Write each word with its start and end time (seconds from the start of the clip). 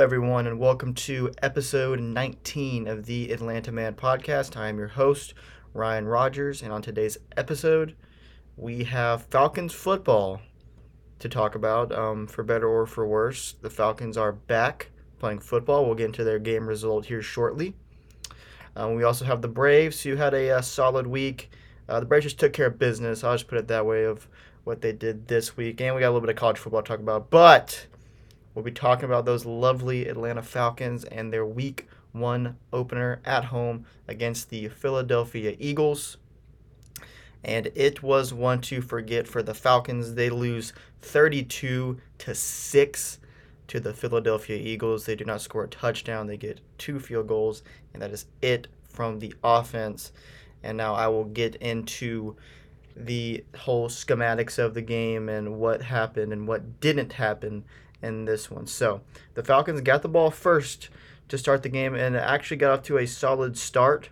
everyone, 0.00 0.46
and 0.46 0.58
welcome 0.58 0.94
to 0.94 1.30
episode 1.42 2.00
19 2.00 2.88
of 2.88 3.04
the 3.04 3.30
Atlanta 3.30 3.70
Man 3.70 3.92
podcast. 3.92 4.56
I 4.56 4.70
am 4.70 4.78
your 4.78 4.88
host, 4.88 5.34
Ryan 5.74 6.06
Rogers, 6.06 6.62
and 6.62 6.72
on 6.72 6.80
today's 6.80 7.18
episode, 7.36 7.94
we 8.56 8.84
have 8.84 9.26
Falcons 9.26 9.74
football 9.74 10.40
to 11.18 11.28
talk 11.28 11.54
about. 11.54 11.92
Um, 11.92 12.26
for 12.26 12.42
better 12.42 12.66
or 12.66 12.86
for 12.86 13.06
worse, 13.06 13.56
the 13.60 13.68
Falcons 13.68 14.16
are 14.16 14.32
back 14.32 14.90
playing 15.18 15.40
football. 15.40 15.84
We'll 15.84 15.96
get 15.96 16.06
into 16.06 16.24
their 16.24 16.38
game 16.38 16.66
result 16.66 17.04
here 17.04 17.20
shortly. 17.20 17.74
Um, 18.74 18.94
we 18.94 19.04
also 19.04 19.26
have 19.26 19.42
the 19.42 19.48
Braves, 19.48 20.00
who 20.00 20.16
had 20.16 20.32
a, 20.32 20.50
uh, 20.50 20.62
solid 20.62 21.06
week. 21.08 21.50
Uh, 21.90 22.00
the 22.00 22.06
Braves 22.06 22.24
just 22.24 22.40
took 22.40 22.54
care 22.54 22.68
of 22.68 22.78
business. 22.78 23.22
I'll 23.22 23.34
just 23.34 23.48
put 23.48 23.58
it 23.58 23.68
that 23.68 23.84
way 23.84 24.04
of 24.04 24.26
what 24.64 24.80
they 24.80 24.92
did 24.92 25.28
this 25.28 25.58
week, 25.58 25.78
and 25.82 25.94
we 25.94 26.00
got 26.00 26.06
a 26.06 26.12
little 26.12 26.22
bit 26.22 26.30
of 26.30 26.36
college 26.36 26.56
football 26.56 26.80
to 26.82 26.88
talk 26.88 27.00
about, 27.00 27.28
but. 27.28 27.86
We'll 28.54 28.64
be 28.64 28.72
talking 28.72 29.04
about 29.04 29.24
those 29.24 29.46
lovely 29.46 30.06
Atlanta 30.08 30.42
Falcons 30.42 31.04
and 31.04 31.32
their 31.32 31.46
week 31.46 31.86
one 32.12 32.56
opener 32.72 33.20
at 33.24 33.46
home 33.46 33.86
against 34.08 34.50
the 34.50 34.68
Philadelphia 34.68 35.54
Eagles. 35.58 36.16
And 37.44 37.70
it 37.74 38.02
was 38.02 38.34
one 38.34 38.60
to 38.62 38.82
forget 38.82 39.26
for 39.26 39.42
the 39.42 39.54
Falcons. 39.54 40.14
They 40.14 40.30
lose 40.30 40.72
32 41.02 41.98
to 42.18 42.34
6 42.34 43.18
to 43.68 43.80
the 43.80 43.94
Philadelphia 43.94 44.56
Eagles. 44.56 45.06
They 45.06 45.14
do 45.14 45.24
not 45.24 45.40
score 45.40 45.64
a 45.64 45.68
touchdown. 45.68 46.26
They 46.26 46.36
get 46.36 46.60
two 46.76 46.98
field 46.98 47.28
goals, 47.28 47.62
and 47.92 48.02
that 48.02 48.10
is 48.10 48.26
it 48.42 48.66
from 48.88 49.20
the 49.20 49.32
offense. 49.44 50.12
And 50.62 50.76
now 50.76 50.94
I 50.94 51.06
will 51.06 51.24
get 51.24 51.54
into 51.56 52.36
the 52.96 53.44
whole 53.56 53.88
schematics 53.88 54.58
of 54.58 54.74
the 54.74 54.82
game 54.82 55.28
and 55.28 55.58
what 55.58 55.82
happened 55.82 56.32
and 56.32 56.48
what 56.48 56.80
didn't 56.80 57.14
happen 57.14 57.64
in 58.02 58.24
this 58.24 58.50
one. 58.50 58.66
So 58.66 59.02
the 59.34 59.42
Falcons 59.42 59.80
got 59.80 60.02
the 60.02 60.08
ball 60.08 60.30
first 60.30 60.88
to 61.28 61.38
start 61.38 61.62
the 61.62 61.68
game 61.68 61.94
and 61.94 62.16
actually 62.16 62.56
got 62.56 62.78
off 62.78 62.82
to 62.84 62.98
a 62.98 63.06
solid 63.06 63.56
start. 63.56 64.10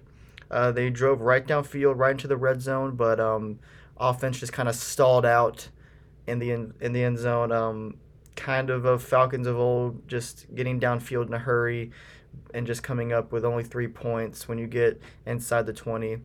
Uh, 0.51 0.73
they 0.73 0.89
drove 0.89 1.21
right 1.21 1.47
downfield, 1.47 1.99
right 1.99 2.13
into 2.13 2.29
the 2.29 2.37
red 2.37 2.63
zone, 2.63 2.97
but 2.97 3.21
um, 3.21 3.59
offense 3.99 4.41
just 4.41 4.53
kind 4.53 4.69
of 4.69 4.75
stalled 4.75 5.27
out 5.27 5.69
in 6.27 6.39
the 6.39 6.51
in, 6.51 6.75
in 6.81 6.93
the 6.93 7.03
end 7.03 7.19
zone. 7.19 7.53
Um, 7.53 7.97
kind 8.37 8.71
of 8.71 8.85
of 8.85 9.03
Falcons 9.03 9.47
of 9.47 9.59
old, 9.59 10.09
just 10.09 10.47
getting 10.55 10.81
downfield 10.81 11.27
in 11.27 11.35
a 11.35 11.39
hurry 11.39 11.91
and 12.55 12.67
just 12.67 12.83
coming 12.83 13.13
up 13.13 13.33
with 13.33 13.45
only 13.45 13.65
three 13.65 13.89
points 13.89 14.47
when 14.47 14.59
you 14.59 14.67
get 14.67 15.01
inside 15.27 15.67
the 15.67 15.73
20. 15.73 16.19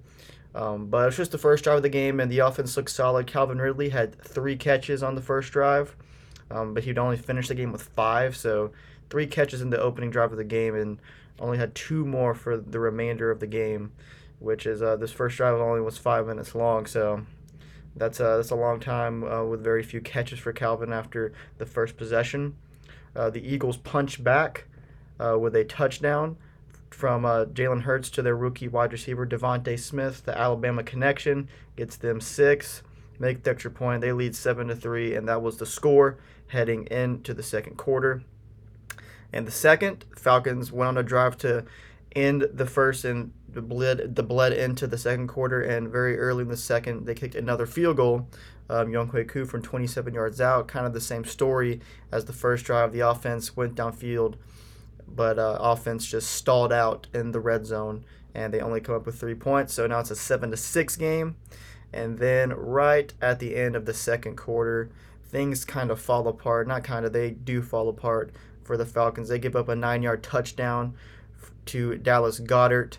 Um, 0.56 0.86
but 0.88 1.04
it 1.04 1.06
was 1.08 1.18
just 1.18 1.32
the 1.32 1.40
first 1.40 1.64
drive 1.64 1.78
of 1.78 1.84
the 1.84 1.90
game, 1.90 2.20
and 2.20 2.32
the 2.32 2.40
offense 2.40 2.78
looked 2.78 2.92
solid. 2.92 3.26
Calvin 3.26 3.58
Ridley 3.58 3.90
had 3.90 4.22
three 4.22 4.56
catches 4.56 5.02
on 5.02 5.16
the 5.16 5.22
first 5.22 5.52
drive 5.52 5.96
um, 6.52 6.74
but 6.74 6.84
he'd 6.84 6.98
only 6.98 7.18
finish 7.18 7.48
the 7.48 7.56
game 7.56 7.72
with 7.72 7.84
five. 7.84 8.36
So 8.36 8.72
three 9.10 9.28
catches 9.28 9.62
in 9.62 9.70
the 9.70 9.80
opening 9.80 10.12
drive 10.12 10.32
of 10.32 10.38
the 10.38 10.44
game, 10.44 10.76
and 10.76 11.00
only 11.40 11.58
had 11.58 11.76
two 11.76 12.06
more 12.06 12.34
for 12.34 12.58
the 12.58 12.80
remainder 12.80 13.32
of 13.32 13.40
the 13.40 13.48
game, 13.48 13.92
which 14.40 14.66
is 14.66 14.82
uh, 14.82 14.96
this 14.96 15.12
first 15.12 15.38
drive 15.38 15.60
only 15.60 15.82
was 15.82 15.98
five 15.98 16.28
minutes 16.28 16.56
long. 16.56 16.86
So 16.86 17.26
that's 17.96 18.20
uh, 18.20 18.38
that's 18.38 18.52
a 18.52 18.56
long 18.56 18.80
time 18.80 19.24
uh, 19.24 19.44
with 19.44 19.64
very 19.64 19.84
few 19.84 20.02
catches 20.02 20.40
for 20.40 20.54
Calvin 20.54 20.94
after 20.94 21.34
the 21.58 21.66
first 21.66 21.98
possession. 21.98 22.56
Uh, 23.16 23.30
the 23.30 23.46
Eagles 23.46 23.78
punch 23.78 24.24
back 24.24 24.66
uh, 25.20 25.38
with 25.40 25.56
a 25.56 25.64
touchdown 25.64 26.38
from 26.90 27.26
uh, 27.26 27.46
Jalen 27.46 27.82
Hurts 27.82 28.10
to 28.12 28.22
their 28.22 28.36
rookie 28.36 28.68
wide 28.68 28.92
receiver 28.92 29.26
DeVonta 29.26 29.80
Smith. 29.80 30.24
The 30.26 30.38
Alabama 30.38 30.84
connection 30.84 31.50
gets 31.76 31.96
them 31.96 32.22
six 32.22 32.84
make 33.20 33.44
the 33.44 33.52
extra 33.52 33.72
point. 33.72 34.02
They 34.02 34.12
lead 34.12 34.36
seven 34.36 34.68
to 34.68 34.76
three, 34.76 35.16
and 35.16 35.28
that 35.28 35.42
was 35.42 35.58
the 35.58 35.66
score 35.66 36.18
heading 36.48 36.86
into 36.88 37.34
the 37.34 37.44
second 37.44 37.78
quarter. 37.78 38.24
And 39.32 39.48
the 39.48 39.52
second, 39.52 40.06
Falcons 40.16 40.72
went 40.72 40.90
on 40.90 40.98
a 40.98 41.04
drive 41.04 41.38
to 41.40 41.66
end 42.16 42.48
the 42.54 42.68
first 42.68 43.04
and 43.06 43.34
the 43.50 43.62
bled 43.62 44.16
the 44.16 44.24
bled 44.24 44.54
into 44.54 44.88
the 44.88 44.98
second 44.98 45.28
quarter. 45.28 45.62
And 45.62 45.90
very 45.90 46.18
early 46.18 46.44
in 46.44 46.50
the 46.50 46.58
second, 46.58 47.06
they 47.06 47.16
kicked 47.16 47.36
another 47.36 47.66
field 47.66 47.98
goal. 47.98 48.28
Um, 48.70 48.88
Younghoe 48.88 49.28
Koo 49.28 49.46
from 49.46 49.62
27 49.62 50.14
yards 50.14 50.40
out, 50.40 50.68
kind 50.68 50.86
of 50.86 50.94
the 50.94 51.02
same 51.02 51.26
story 51.26 51.82
as 52.12 52.26
the 52.26 52.34
first 52.34 52.66
drive. 52.66 52.94
The 52.94 53.02
offense 53.02 53.58
went 53.58 53.76
downfield, 53.76 54.36
but 55.08 55.38
uh, 55.38 55.58
offense 55.60 56.06
just 56.06 56.32
stalled 56.32 56.72
out 56.72 57.08
in 57.14 57.32
the 57.32 57.42
red 57.42 57.66
zone, 57.66 58.06
and 58.34 58.54
they 58.54 58.62
only 58.62 58.80
come 58.80 58.96
up 58.96 59.06
with 59.06 59.20
three 59.20 59.36
points. 59.36 59.74
So 59.74 59.86
now 59.86 60.00
it's 60.00 60.12
a 60.12 60.16
seven 60.16 60.50
to 60.52 60.58
six 60.58 60.96
game. 60.96 61.36
And 61.94 62.18
then 62.18 62.52
right 62.52 63.14
at 63.22 63.40
the 63.40 63.56
end 63.56 63.76
of 63.76 63.86
the 63.86 63.94
second 63.94 64.36
quarter, 64.36 64.90
things 65.30 65.66
kind 65.66 65.92
of 65.92 66.02
fall 66.02 66.28
apart. 66.28 66.68
Not 66.68 66.84
kind 66.84 67.06
of, 67.06 67.14
they 67.14 67.32
do 67.32 67.62
fall 67.62 67.90
apart 67.90 68.32
for 68.64 68.78
the 68.78 68.86
Falcons. 68.86 69.30
They 69.30 69.40
give 69.40 69.56
up 69.56 69.70
a 69.70 69.76
nine 69.76 70.02
yard 70.02 70.24
touchdown 70.24 70.96
to 71.68 71.98
Dallas 71.98 72.40
Goedert, 72.40 72.98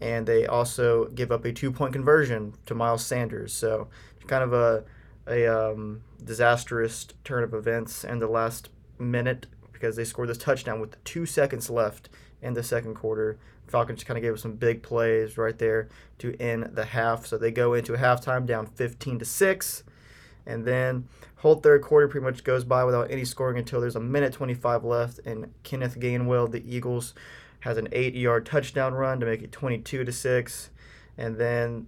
and 0.00 0.26
they 0.26 0.46
also 0.46 1.06
give 1.06 1.32
up 1.32 1.44
a 1.44 1.52
two 1.52 1.72
point 1.72 1.92
conversion 1.92 2.54
to 2.66 2.74
Miles 2.74 3.04
Sanders. 3.04 3.52
So, 3.52 3.88
kind 4.26 4.44
of 4.44 4.52
a, 4.52 4.84
a 5.26 5.46
um, 5.46 6.02
disastrous 6.22 7.08
turn 7.24 7.44
of 7.44 7.54
events 7.54 8.04
in 8.04 8.18
the 8.18 8.26
last 8.26 8.70
minute 8.98 9.46
because 9.72 9.96
they 9.96 10.04
scored 10.04 10.28
this 10.28 10.38
touchdown 10.38 10.80
with 10.80 11.02
two 11.04 11.26
seconds 11.26 11.68
left 11.68 12.08
in 12.44 12.54
the 12.54 12.62
second 12.62 12.94
quarter. 12.94 13.38
Falcons 13.66 14.04
kind 14.04 14.18
of 14.18 14.22
gave 14.22 14.34
us 14.34 14.42
some 14.42 14.54
big 14.54 14.82
plays 14.82 15.38
right 15.38 15.58
there 15.58 15.88
to 16.18 16.36
end 16.40 16.70
the 16.74 16.84
half. 16.84 17.26
So 17.26 17.38
they 17.38 17.50
go 17.50 17.74
into 17.74 17.94
halftime 17.94 18.46
down 18.46 18.66
15 18.66 19.18
to 19.20 19.24
6. 19.24 19.82
And 20.46 20.66
then 20.66 21.08
whole 21.36 21.56
third 21.56 21.82
quarter 21.82 22.06
pretty 22.06 22.24
much 22.24 22.44
goes 22.44 22.64
by 22.64 22.84
without 22.84 23.10
any 23.10 23.24
scoring 23.24 23.58
until 23.58 23.80
there's 23.80 23.96
a 23.96 24.00
minute 24.00 24.34
25 24.34 24.84
left. 24.84 25.20
And 25.24 25.52
Kenneth 25.62 25.98
Gainwell, 25.98 26.50
the 26.50 26.62
Eagles, 26.64 27.14
has 27.60 27.78
an 27.78 27.88
eight-yard 27.92 28.44
touchdown 28.44 28.92
run 28.92 29.18
to 29.20 29.26
make 29.26 29.42
it 29.42 29.50
22 29.50 30.04
to 30.04 30.12
6. 30.12 30.70
And 31.16 31.36
then 31.36 31.86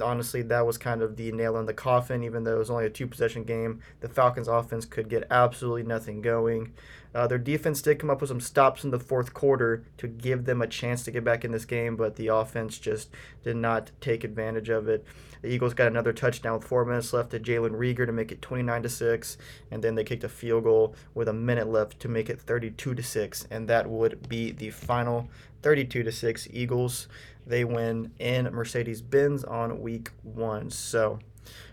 honestly, 0.00 0.42
that 0.42 0.66
was 0.66 0.78
kind 0.78 1.02
of 1.02 1.16
the 1.16 1.32
nail 1.32 1.56
in 1.56 1.66
the 1.66 1.74
coffin. 1.74 2.22
Even 2.22 2.44
though 2.44 2.54
it 2.54 2.58
was 2.58 2.70
only 2.70 2.86
a 2.86 2.90
two 2.90 3.06
possession 3.06 3.44
game, 3.44 3.80
the 4.00 4.08
Falcons' 4.08 4.48
offense 4.48 4.84
could 4.84 5.08
get 5.08 5.26
absolutely 5.30 5.82
nothing 5.82 6.22
going. 6.22 6.72
Uh, 7.14 7.26
their 7.26 7.38
defense 7.38 7.82
did 7.82 7.98
come 7.98 8.10
up 8.10 8.20
with 8.20 8.28
some 8.28 8.40
stops 8.40 8.84
in 8.84 8.90
the 8.90 8.98
fourth 8.98 9.34
quarter 9.34 9.84
to 9.98 10.06
give 10.06 10.44
them 10.44 10.62
a 10.62 10.66
chance 10.66 11.02
to 11.04 11.10
get 11.10 11.24
back 11.24 11.44
in 11.44 11.50
this 11.50 11.64
game, 11.64 11.96
but 11.96 12.16
the 12.16 12.28
offense 12.28 12.78
just 12.78 13.10
did 13.42 13.56
not 13.56 13.90
take 14.00 14.22
advantage 14.22 14.68
of 14.68 14.88
it. 14.88 15.04
The 15.42 15.48
Eagles 15.48 15.74
got 15.74 15.88
another 15.88 16.12
touchdown 16.12 16.54
with 16.54 16.64
four 16.64 16.84
minutes 16.84 17.12
left 17.12 17.30
to 17.30 17.40
Jalen 17.40 17.70
Reagor 17.70 18.06
to 18.06 18.12
make 18.12 18.30
it 18.30 18.42
29 18.42 18.82
to 18.82 18.88
six, 18.88 19.38
and 19.70 19.82
then 19.82 19.94
they 19.94 20.04
kicked 20.04 20.24
a 20.24 20.28
field 20.28 20.64
goal 20.64 20.94
with 21.14 21.28
a 21.28 21.32
minute 21.32 21.68
left 21.68 21.98
to 22.00 22.08
make 22.08 22.30
it 22.30 22.40
32 22.40 22.94
to 22.94 23.02
six, 23.02 23.46
and 23.50 23.66
that 23.68 23.88
would 23.88 24.28
be 24.28 24.52
the 24.52 24.70
final 24.70 25.28
32 25.62 26.04
to 26.04 26.12
six 26.12 26.46
Eagles. 26.52 27.08
They 27.46 27.64
win 27.64 28.12
in 28.18 28.44
Mercedes 28.52 29.02
Benz 29.02 29.42
on 29.42 29.80
week 29.80 30.10
one. 30.22 30.70
So 30.70 31.18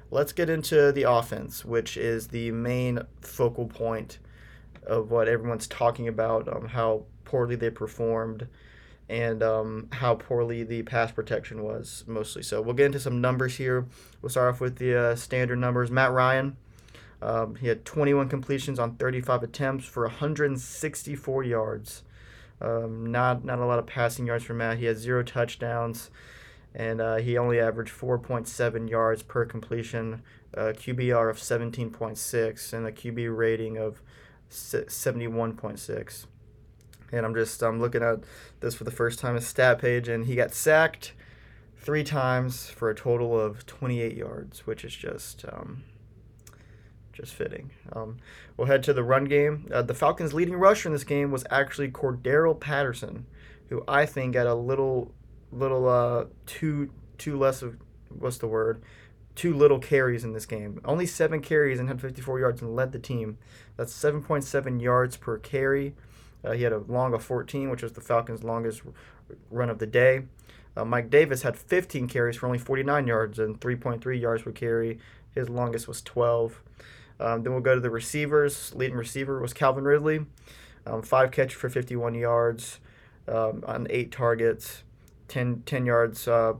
let's 0.10 0.32
get 0.32 0.50
into 0.50 0.92
the 0.92 1.04
offense, 1.04 1.64
which 1.64 1.98
is 1.98 2.30
the 2.30 2.52
main 2.52 3.02
focal 3.22 3.68
point 3.68 4.18
of 4.88 5.12
what 5.12 5.28
everyone's 5.28 5.68
talking 5.68 6.08
about, 6.08 6.48
um, 6.48 6.68
how 6.70 7.04
poorly 7.26 7.56
they 7.56 7.70
performed, 7.70 8.48
and 9.10 9.44
um, 9.44 9.88
how 9.92 10.16
poorly 10.16 10.64
the 10.64 10.84
pass 10.84 11.12
protection 11.12 11.64
was 11.64 12.04
mostly. 12.08 12.44
So 12.44 12.62
we'll 12.62 12.74
get 12.74 12.88
into 12.88 13.00
some 13.00 13.22
numbers 13.22 13.58
here. 13.58 13.86
We'll 14.22 14.30
start 14.30 14.54
off 14.54 14.62
with 14.62 14.78
the 14.78 15.00
uh, 15.00 15.16
standard 15.16 15.60
numbers. 15.60 15.92
Matt 15.92 16.12
Ryan, 16.12 16.58
um, 17.22 17.56
he 17.56 17.68
had 17.68 17.86
21 17.86 18.30
completions 18.30 18.80
on 18.80 18.96
35 18.96 19.44
attempts 19.44 19.86
for 19.86 20.04
164 20.04 21.44
yards. 21.44 22.04
Um, 22.60 23.06
not 23.12 23.46
not 23.46 23.60
a 23.60 23.66
lot 23.66 23.80
of 23.80 23.86
passing 23.86 24.26
yards 24.26 24.44
for 24.44 24.56
Matt. 24.56 24.80
He 24.80 24.86
had 24.86 24.98
zero 24.98 25.22
touchdowns, 25.22 26.10
and 26.74 27.00
uh, 27.00 27.18
he 27.18 27.38
only 27.38 27.60
averaged 27.60 27.94
4.7 27.94 28.90
yards 28.90 29.22
per 29.22 29.46
completion, 29.46 30.24
uh, 30.56 30.74
QBR 30.76 31.30
of 31.30 31.38
17.6, 31.38 32.74
and 32.74 32.88
a 32.88 32.92
QB 32.92 33.38
rating 33.38 33.78
of 33.78 34.02
71.6. 34.50 36.26
And 37.12 37.26
I'm 37.26 37.34
just 37.34 37.62
I'm 37.64 37.80
looking 37.80 38.04
at 38.04 38.20
this 38.60 38.76
for 38.76 38.84
the 38.84 38.92
first 38.92 39.20
time, 39.20 39.36
his 39.36 39.48
stat 39.48 39.80
page, 39.80 40.08
and 40.10 40.26
he 40.26 40.36
got 40.36 40.54
sacked 40.54 41.14
three 41.78 42.04
times 42.04 42.70
for 42.70 42.90
a 42.90 42.96
total 42.96 43.40
of 43.40 43.66
28 43.66 44.16
yards, 44.16 44.68
which 44.68 44.84
is 44.84 44.94
just 44.94 45.46
um, 45.52 45.84
just 47.14 47.34
fitting. 47.34 47.72
Um, 47.94 48.18
we'll 48.58 48.68
head 48.68 48.84
to 48.84 48.94
the 48.94 49.04
run 49.04 49.24
game. 49.26 49.70
Uh, 49.74 49.82
the 49.84 49.94
Falcons' 49.94 50.34
leading 50.34 50.56
rusher 50.56 50.90
in 50.90 50.94
this 50.94 51.06
game 51.06 51.32
was 51.32 51.46
actually 51.50 51.90
Cordarrelle 51.90 52.60
Patterson, 52.60 53.26
who 53.70 53.84
I 53.88 54.06
think 54.06 54.34
got 54.34 54.48
a 54.48 54.54
little 54.54 55.14
little 55.52 55.88
uh, 55.88 56.26
too 56.46 56.92
too 57.18 57.38
less 57.38 57.62
of 57.62 57.78
what's 58.10 58.38
the 58.38 58.48
word 58.48 58.82
too 59.38 59.54
little 59.54 59.80
carries 59.80 60.24
in 60.24 60.34
this 60.34 60.46
game. 60.46 60.82
Only 60.84 61.06
seven 61.06 61.42
carries 61.42 61.80
and 61.80 61.88
had 61.88 62.02
54 62.02 62.40
yards 62.40 62.62
and 62.62 62.76
led 62.76 62.92
the 62.92 63.00
team. 63.00 63.38
That's 63.78 63.94
7.7 63.94 64.82
yards 64.82 65.16
per 65.16 65.38
carry. 65.38 65.94
Uh, 66.44 66.52
he 66.52 66.64
had 66.64 66.74
a 66.74 66.80
long 66.80 67.14
of 67.14 67.24
14, 67.24 67.70
which 67.70 67.84
was 67.84 67.94
the 67.94 68.02
Falcons' 68.02 68.44
longest 68.44 68.82
run 69.52 69.70
of 69.70 69.80
the 69.80 69.86
day. 69.88 70.24
Uh, 70.76 70.86
Mike 70.86 71.10
Davis 71.10 71.44
had 71.44 71.58
15 71.58 72.08
carries 72.08 72.36
for 72.36 72.48
only 72.48 72.58
49 72.58 73.08
yards 73.08 73.40
and 73.40 73.60
3.3 73.60 74.20
yards 74.20 74.44
per 74.44 74.52
carry. 74.52 75.00
His 75.34 75.50
longest 75.50 75.88
was 75.88 76.02
12. 76.02 76.62
Um, 77.20 77.44
then 77.44 77.54
we'll 77.54 77.62
go 77.62 77.76
to 77.76 77.82
the 77.82 77.90
receivers. 77.90 78.74
Leading 78.76 78.98
receiver 78.98 79.40
was 79.40 79.54
Calvin 79.54 79.84
Ridley. 79.86 80.26
um, 80.86 81.02
five 81.02 81.32
catches 81.32 81.58
for 81.58 81.70
51 81.70 82.16
yards 82.16 82.80
um, 83.28 83.64
on 83.68 83.88
eight 83.90 84.12
targets, 84.12 84.84
10, 85.28 85.64
10 85.66 85.86
yards 85.86 86.28
uh, 86.28 86.54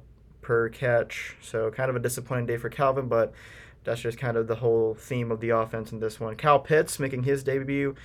per 0.48 0.70
catch. 0.70 1.36
So 1.42 1.70
kind 1.70 1.90
of 1.90 1.98
a 1.98 2.00
disappointing 2.00 2.46
day 2.46 2.56
for 2.56 2.70
Calvin, 2.70 3.10
but 3.10 3.34
that's 3.84 4.00
just 4.00 4.18
kind 4.18 4.38
of 4.38 4.48
the 4.48 4.56
whole 4.56 4.94
theme 4.94 5.30
of 5.30 5.42
the 5.42 5.50
offense 5.50 5.92
in 5.92 6.00
this 6.00 6.22
one. 6.22 6.38
Cal 6.38 6.58
Pitts 6.58 7.00
making 7.00 7.24
his 7.24 7.44
debut, 7.44 7.96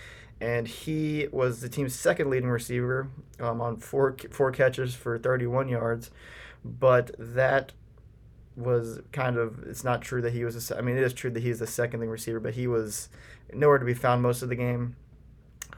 and 0.41 0.67
he 0.67 1.29
was 1.31 1.61
the 1.61 1.69
team's 1.69 1.95
second 1.95 2.31
leading 2.31 2.51
receiver 2.51 3.07
um, 3.39 3.61
on 3.61 3.77
four 3.77 4.17
four 4.33 4.51
catches 4.51 4.93
for 4.93 5.19
31 5.19 5.69
yards. 5.69 6.11
But 6.65 7.15
that 7.17 7.75
was 8.57 9.01
kind 9.13 9.37
of 9.37 9.63
it's 9.63 9.85
not 9.85 10.03
true 10.03 10.21
that 10.21 10.33
he 10.33 10.45
was 10.45 10.73
a, 10.73 10.77
I 10.77 10.81
mean 10.81 10.97
it 10.97 11.05
is 11.05 11.15
true 11.15 11.31
that 11.31 11.45
he's 11.45 11.61
the 11.61 11.67
second 11.69 12.01
leading 12.01 12.11
receiver, 12.11 12.41
but 12.41 12.55
he 12.55 12.67
was 12.67 13.09
nowhere 13.53 13.79
to 13.79 13.85
be 13.85 13.95
found 13.95 14.21
most 14.21 14.43
of 14.43 14.49
the 14.49 14.57
game. 14.57 14.97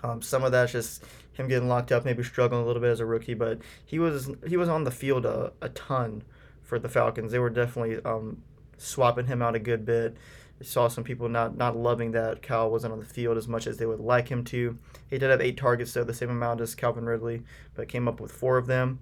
Um, 0.02 0.22
some 0.22 0.44
of 0.44 0.52
that's 0.52 0.72
just 0.72 1.04
him 1.34 1.46
getting 1.46 1.68
locked 1.68 1.92
up, 1.92 2.06
maybe 2.06 2.22
struggling 2.22 2.62
a 2.62 2.66
little 2.66 2.80
bit 2.80 2.90
as 2.90 3.00
a 3.00 3.06
rookie, 3.06 3.34
but 3.34 3.58
he 3.84 3.98
was 3.98 4.30
he 4.46 4.56
was 4.56 4.70
on 4.70 4.84
the 4.84 4.90
field 4.90 5.26
a, 5.26 5.52
a 5.60 5.68
ton 5.68 6.22
for 6.74 6.80
the 6.80 6.88
Falcons. 6.88 7.30
They 7.30 7.38
were 7.38 7.50
definitely 7.50 8.02
um, 8.04 8.42
swapping 8.78 9.26
him 9.26 9.42
out 9.42 9.54
a 9.54 9.60
good 9.60 9.84
bit. 9.84 10.16
I 10.60 10.64
saw 10.64 10.88
some 10.88 11.04
people 11.04 11.28
not 11.28 11.56
not 11.56 11.76
loving 11.76 12.12
that 12.12 12.42
Cal 12.42 12.70
wasn't 12.70 12.92
on 12.92 12.98
the 12.98 13.04
field 13.04 13.36
as 13.36 13.46
much 13.46 13.66
as 13.66 13.76
they 13.76 13.86
would 13.86 14.00
like 14.00 14.28
him 14.28 14.44
to. 14.46 14.78
He 15.08 15.18
did 15.18 15.30
have 15.30 15.40
eight 15.40 15.56
targets, 15.56 15.92
though, 15.92 16.04
the 16.04 16.14
same 16.14 16.30
amount 16.30 16.60
as 16.60 16.74
Calvin 16.74 17.06
Ridley, 17.06 17.42
but 17.74 17.88
came 17.88 18.08
up 18.08 18.20
with 18.20 18.32
four 18.32 18.58
of 18.58 18.66
them. 18.66 18.98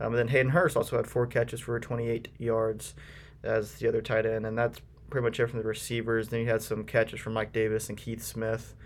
Um, 0.00 0.12
and 0.12 0.16
then 0.16 0.28
Hayden 0.28 0.52
Hurst 0.52 0.76
also 0.76 0.96
had 0.96 1.08
four 1.08 1.26
catches 1.26 1.60
for 1.60 1.78
28 1.80 2.28
yards 2.38 2.94
as 3.42 3.74
the 3.74 3.88
other 3.88 4.00
tight 4.00 4.26
end, 4.26 4.46
and 4.46 4.56
that's 4.56 4.80
pretty 5.10 5.24
much 5.24 5.40
it 5.40 5.48
from 5.48 5.58
the 5.60 5.66
receivers. 5.66 6.28
Then 6.28 6.40
you 6.40 6.46
had 6.46 6.62
some 6.62 6.84
catches 6.84 7.18
from 7.18 7.32
Mike 7.32 7.52
Davis 7.52 7.88
and 7.88 7.98
Keith 7.98 8.22
Smith. 8.22 8.76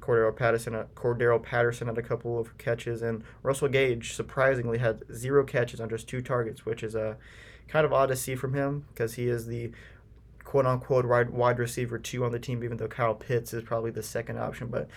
Cordero 0.00 0.36
Patterson, 0.36 0.74
uh, 0.74 0.84
Cordarrelle 0.94 1.42
Patterson 1.42 1.88
had 1.88 1.96
a 1.96 2.02
couple 2.02 2.38
of 2.38 2.56
catches, 2.58 3.00
and 3.00 3.24
Russell 3.42 3.68
Gage 3.68 4.12
surprisingly 4.12 4.78
had 4.78 5.02
zero 5.12 5.44
catches 5.44 5.80
on 5.80 5.88
just 5.88 6.06
two 6.06 6.20
targets, 6.20 6.66
which 6.66 6.82
is 6.82 6.94
a 6.94 7.16
kind 7.68 7.84
of 7.84 7.92
odd 7.92 8.06
to 8.06 8.16
see 8.16 8.34
from 8.34 8.54
him 8.54 8.86
because 8.88 9.14
he 9.14 9.28
is 9.28 9.46
the 9.46 9.72
quote 10.44 10.66
unquote 10.66 11.06
wide, 11.06 11.30
wide 11.30 11.58
receiver 11.58 11.98
two 11.98 12.24
on 12.24 12.32
the 12.32 12.38
team, 12.38 12.62
even 12.62 12.76
though 12.76 12.88
Kyle 12.88 13.14
Pitts 13.14 13.52
is 13.52 13.62
probably 13.62 13.90
the 13.90 14.02
second 14.02 14.38
option. 14.38 14.68
But 14.68 14.88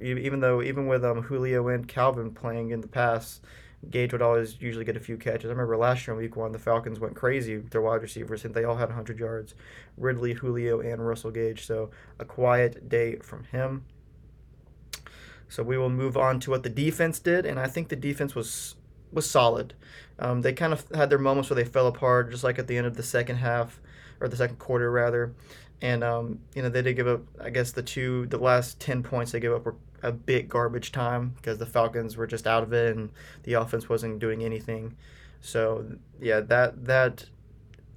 even 0.00 0.40
though 0.40 0.62
even 0.62 0.86
with 0.86 1.04
um, 1.04 1.22
Julio 1.22 1.68
and 1.68 1.86
Calvin 1.86 2.32
playing 2.32 2.70
in 2.70 2.80
the 2.80 2.88
past, 2.88 3.42
Gage 3.90 4.12
would 4.12 4.22
always 4.22 4.60
usually 4.60 4.84
get 4.84 4.96
a 4.96 5.00
few 5.00 5.16
catches. 5.16 5.46
I 5.46 5.52
remember 5.52 5.76
last 5.76 6.06
year 6.06 6.14
in 6.14 6.22
Week 6.22 6.36
One, 6.36 6.52
the 6.52 6.58
Falcons 6.58 7.00
went 7.00 7.14
crazy 7.14 7.56
with 7.56 7.70
their 7.70 7.82
wide 7.82 8.02
receivers, 8.02 8.44
and 8.44 8.54
they 8.54 8.64
all 8.64 8.76
had 8.76 8.88
100 8.88 9.18
yards. 9.18 9.54
Ridley, 9.96 10.34
Julio, 10.34 10.80
and 10.80 11.06
Russell 11.06 11.30
Gage. 11.30 11.66
So 11.66 11.90
a 12.18 12.24
quiet 12.24 12.88
day 12.88 13.16
from 13.16 13.44
him. 13.44 13.84
So 15.48 15.62
we 15.62 15.76
will 15.76 15.90
move 15.90 16.16
on 16.16 16.40
to 16.40 16.50
what 16.50 16.62
the 16.62 16.70
defense 16.70 17.18
did, 17.18 17.46
and 17.46 17.60
I 17.60 17.66
think 17.66 17.88
the 17.88 17.96
defense 17.96 18.34
was 18.34 18.76
was 19.14 19.28
solid. 19.28 19.74
Um, 20.18 20.42
they 20.42 20.52
kind 20.52 20.72
of 20.72 20.84
had 20.94 21.10
their 21.10 21.18
moments 21.18 21.50
where 21.50 21.56
they 21.56 21.64
fell 21.64 21.86
apart, 21.86 22.30
just 22.30 22.44
like 22.44 22.58
at 22.58 22.66
the 22.66 22.76
end 22.76 22.86
of 22.86 22.96
the 22.96 23.02
second 23.02 23.36
half 23.36 23.80
or 24.20 24.28
the 24.28 24.36
second 24.36 24.58
quarter 24.58 24.90
rather. 24.90 25.32
And 25.82 26.04
um, 26.04 26.38
you 26.54 26.62
know 26.62 26.68
they 26.68 26.82
did 26.82 26.94
give 26.94 27.08
up. 27.08 27.22
I 27.40 27.50
guess 27.50 27.72
the 27.72 27.82
two, 27.82 28.26
the 28.26 28.38
last 28.38 28.80
ten 28.80 29.02
points 29.02 29.32
they 29.32 29.40
gave 29.40 29.52
up 29.52 29.64
were 29.64 29.76
a 30.02 30.12
bit 30.12 30.48
garbage 30.48 30.92
time 30.92 31.34
because 31.36 31.58
the 31.58 31.66
Falcons 31.66 32.16
were 32.16 32.26
just 32.26 32.46
out 32.46 32.62
of 32.62 32.72
it 32.72 32.94
and 32.94 33.10
the 33.42 33.54
offense 33.54 33.88
wasn't 33.88 34.18
doing 34.18 34.44
anything. 34.44 34.96
So 35.40 35.84
yeah, 36.20 36.40
that 36.40 36.84
that 36.86 37.26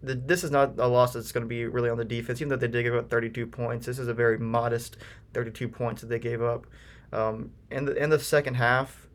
the, 0.02 0.16
this 0.16 0.44
is 0.44 0.52
not 0.52 0.78
a 0.78 0.88
loss 0.88 1.14
that's 1.14 1.32
going 1.32 1.44
to 1.44 1.48
be 1.48 1.66
really 1.66 1.90
on 1.90 1.98
the 1.98 2.06
defense, 2.06 2.40
even 2.42 2.50
though 2.50 2.56
they 2.56 2.68
did 2.68 2.84
give 2.84 2.96
up 2.96 3.10
32 3.10 3.48
points. 3.48 3.86
This 3.86 4.00
is 4.00 4.08
a 4.08 4.14
very 4.14 4.38
modest 4.38 4.98
32 5.34 5.68
points 5.68 6.02
that 6.02 6.08
they 6.08 6.20
gave 6.20 6.42
up. 6.42 6.68
Um, 7.12 7.52
in 7.72 7.86
the 7.86 7.96
in 7.96 8.10
the 8.10 8.20
second 8.20 8.56
half, 8.56 9.07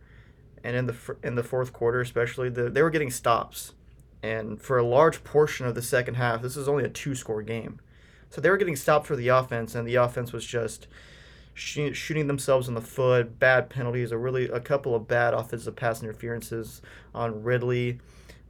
and 0.65 0.77
in 0.77 0.87
the 0.87 1.17
in 1.23 1.35
the 1.35 1.43
fourth 1.43 1.73
quarter, 1.73 2.01
especially, 2.01 2.49
the, 2.49 2.71
they 2.71 2.83
were 2.83 2.91
getting 2.91 3.11
stops, 3.11 3.75
and 4.23 4.61
for 4.61 4.79
a 4.79 4.85
large 4.85 5.25
portion 5.25 5.67
of 5.67 5.75
the 5.75 5.83
second 5.83 6.15
half, 6.15 6.43
this 6.43 6.57
is 6.57 6.69
only 6.69 6.85
a 6.85 6.89
two 6.89 7.15
score 7.15 7.43
game, 7.43 7.81
so 8.31 8.41
they 8.41 8.51
were 8.51 8.57
getting 8.57 8.77
stops 8.77 9.07
for 9.07 9.17
the 9.17 9.29
offense, 9.29 9.75
and 9.75 9.87
the 9.87 9.97
offense 9.97 10.33
was 10.33 10.47
just 10.47 10.87
sh- 11.55 11.95
shooting 11.95 12.27
themselves 12.27 12.69
in 12.69 12.75
the 12.75 12.81
foot, 12.81 13.39
bad 13.39 13.69
penalties, 13.69 14.13
a 14.13 14.19
really 14.19 14.49
a 14.49 14.61
couple 14.61 14.95
of 14.95 15.09
bad 15.09 15.35
offensive 15.35 15.77
pass 15.77 16.03
interferences 16.03 16.83
on 17.15 17.43
Ridley, 17.43 18.01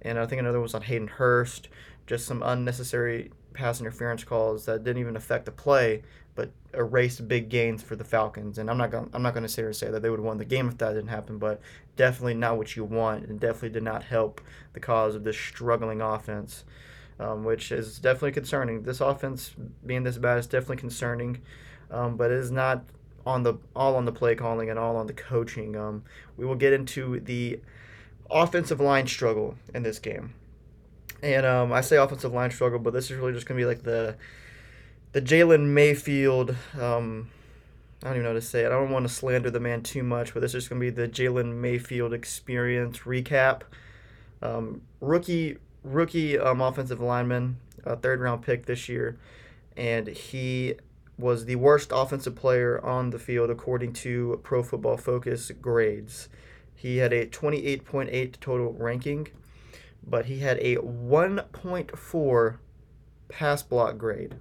and 0.02 0.18
I 0.18 0.26
think 0.26 0.40
another 0.40 0.60
was 0.60 0.74
on 0.74 0.82
Hayden 0.82 1.08
Hurst, 1.08 1.68
just 2.06 2.26
some 2.26 2.42
unnecessary 2.42 3.30
pass 3.54 3.80
interference 3.80 4.24
calls 4.24 4.66
that 4.66 4.84
didn't 4.84 5.00
even 5.00 5.16
affect 5.16 5.44
the 5.44 5.52
play, 5.52 6.02
but 6.34 6.50
erased 6.75 7.26
big 7.29 7.49
gains 7.49 7.82
for 7.82 7.96
the 7.96 8.05
Falcons. 8.05 8.58
And 8.58 8.70
I'm 8.70 8.79
not 8.79 8.90
going 8.90 9.11
I'm 9.12 9.23
not 9.23 9.34
going 9.34 9.43
to 9.43 9.49
sit 9.49 9.62
here 9.62 9.67
and 9.69 9.76
say 9.76 9.90
that 9.90 10.02
they 10.02 10.11
would 10.11 10.19
have 10.19 10.26
won 10.26 10.38
the 10.38 10.44
game 10.44 10.69
if 10.69 10.79
that 10.79 10.94
didn't 10.94 11.08
happen, 11.08 11.38
but 11.38 11.61
definitely 11.96 12.34
not 12.34 12.56
what 12.56 12.76
you 12.76 12.84
want, 12.84 13.26
and 13.26 13.38
definitely 13.38 13.70
did 13.70 13.82
not 13.82 14.05
help 14.05 14.40
the 14.73 14.81
cause 14.81 15.14
of 15.14 15.25
this 15.25 15.37
struggling 15.37 16.00
offense, 16.00 16.64
um, 17.20 17.44
which 17.44 17.70
is 17.70 17.99
definitely 17.99 18.32
concerning. 18.32 18.82
This 18.82 19.00
offense 19.00 19.55
being 19.84 20.02
this 20.02 20.19
bad 20.19 20.38
is 20.38 20.46
definitely 20.46 20.76
concerning, 20.76 21.40
um, 21.90 22.17
but 22.17 22.31
it 22.31 22.38
is 22.38 22.50
not 22.50 22.84
on 23.25 23.43
the 23.43 23.55
all 23.76 23.96
on 23.96 24.05
the 24.05 24.12
play 24.12 24.34
calling 24.34 24.70
and 24.70 24.79
all 24.79 24.96
on 24.96 25.06
the 25.06 25.12
coaching. 25.12 25.76
Um, 25.76 26.02
we 26.37 26.44
will 26.46 26.56
get 26.56 26.73
into 26.73 27.20
the 27.20 27.61
offensive 28.31 28.81
line 28.81 29.06
struggle 29.06 29.56
in 29.75 29.82
this 29.82 29.99
game. 29.99 30.34
And 31.23 31.46
um, 31.46 31.73
I 31.73 31.82
say 31.82 31.96
offensive 31.96 32.32
line 32.32 32.50
struggle, 32.50 32.81
but 32.81 32.93
this 32.93 33.11
is 33.11 33.17
really 33.17 33.32
just 33.32 33.46
going 33.46 33.56
to 33.58 33.62
be 33.62 33.67
like 33.67 33.84
the 33.84 34.17
the 35.12 35.22
Jalen 35.22 35.66
Mayfield. 35.66 36.56
Um, 36.78 37.30
I 38.02 38.08
don't 38.08 38.14
even 38.14 38.22
know 38.24 38.30
how 38.30 38.34
to 38.34 38.42
say 38.42 38.62
it. 38.62 38.66
I 38.66 38.70
don't 38.70 38.90
want 38.90 39.06
to 39.06 39.12
slander 39.12 39.50
the 39.50 39.60
man 39.60 39.82
too 39.82 40.02
much, 40.02 40.34
but 40.34 40.40
this 40.40 40.54
is 40.54 40.68
going 40.68 40.80
to 40.80 40.84
be 40.84 40.90
the 40.90 41.08
Jalen 41.08 41.54
Mayfield 41.54 42.12
experience 42.12 43.00
recap. 43.00 43.62
Um, 44.40 44.82
rookie 45.00 45.58
rookie 45.84 46.38
um, 46.38 46.60
offensive 46.60 47.00
lineman, 47.00 47.58
a 47.84 47.96
third 47.96 48.20
round 48.20 48.42
pick 48.42 48.66
this 48.66 48.88
year, 48.88 49.18
and 49.76 50.08
he 50.08 50.74
was 51.18 51.44
the 51.44 51.56
worst 51.56 51.90
offensive 51.94 52.34
player 52.34 52.84
on 52.84 53.10
the 53.10 53.18
field 53.18 53.50
according 53.50 53.92
to 53.92 54.40
Pro 54.42 54.62
Football 54.62 54.96
Focus 54.96 55.50
grades. 55.60 56.28
He 56.74 56.96
had 56.96 57.12
a 57.12 57.26
28.8 57.26 58.40
total 58.40 58.72
ranking, 58.72 59.28
but 60.04 60.24
he 60.24 60.40
had 60.40 60.58
a 60.58 60.76
1.4 60.76 62.56
pass 63.28 63.62
block 63.62 63.98
grade. 63.98 64.34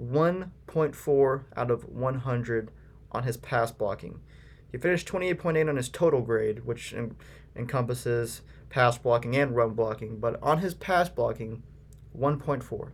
1.4 0.00 1.44
out 1.56 1.70
of 1.70 1.88
100 1.88 2.70
on 3.12 3.22
his 3.24 3.36
pass 3.36 3.72
blocking. 3.72 4.20
He 4.70 4.78
finished 4.78 5.08
28.8 5.08 5.68
on 5.68 5.76
his 5.76 5.88
total 5.88 6.20
grade, 6.20 6.64
which 6.64 6.92
en- 6.92 7.16
encompasses 7.56 8.42
pass 8.68 8.98
blocking 8.98 9.34
and 9.36 9.56
run 9.56 9.70
blocking, 9.70 10.18
but 10.18 10.40
on 10.42 10.58
his 10.58 10.74
pass 10.74 11.08
blocking, 11.08 11.62
1.4. 12.16 12.90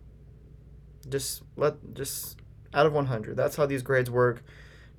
Just 1.09 1.43
let 1.57 1.95
just 1.95 2.39
out 2.73 2.87
of 2.87 2.93
100. 2.93 3.37
That's 3.37 3.57
how 3.57 3.67
these 3.67 3.83
grades 3.83 4.11
work. 4.11 4.43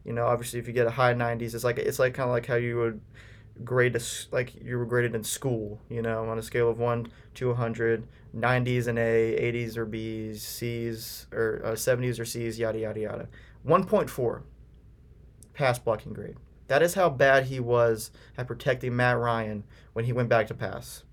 You 0.04 0.14
know, 0.14 0.28
obviously, 0.28 0.60
if 0.60 0.68
you 0.68 0.74
get 0.74 0.86
a 0.86 0.92
high 0.92 1.14
90s, 1.14 1.56
it's 1.56 1.64
like 1.64 1.80
it's 1.80 1.98
like 1.98 2.14
kind 2.14 2.30
of 2.30 2.34
like 2.34 2.46
how 2.46 2.56
you 2.56 2.78
would 2.78 3.02
grade 3.64 3.96
a, 3.96 4.02
like 4.32 4.54
you 4.56 4.78
were 4.78 4.86
graded 4.86 5.16
in 5.16 5.24
school. 5.24 5.82
You 5.90 6.02
know, 6.04 6.30
on 6.30 6.38
a 6.38 6.44
scale 6.44 6.70
of 6.70 6.78
one 6.78 7.08
to 7.36 7.50
100, 7.50 8.08
90s 8.36 8.88
and 8.88 9.00
A, 9.00 9.52
80s 9.54 9.78
or 9.78 9.86
B's, 9.86 10.44
C's 10.44 11.28
or 11.32 11.62
uh, 11.64 11.72
70s 11.72 12.20
or 12.20 12.26
C's, 12.26 12.60
yada 12.60 12.80
yada 12.80 13.00
yada. 13.00 13.28
1.4 13.66 14.42
pass 15.54 15.80
blocking 15.80 16.14
grade. 16.14 16.38
That 16.68 16.82
is 16.82 16.96
how 16.96 17.10
bad 17.10 17.46
he 17.46 17.60
was 17.60 18.12
at 18.38 18.48
protecting 18.48 18.96
Matt 18.96 19.18
Ryan 19.18 19.64
when 19.94 20.06
he 20.06 20.14
went 20.14 20.30
back 20.30 20.48
to 20.48 20.54
pass. 20.54 21.04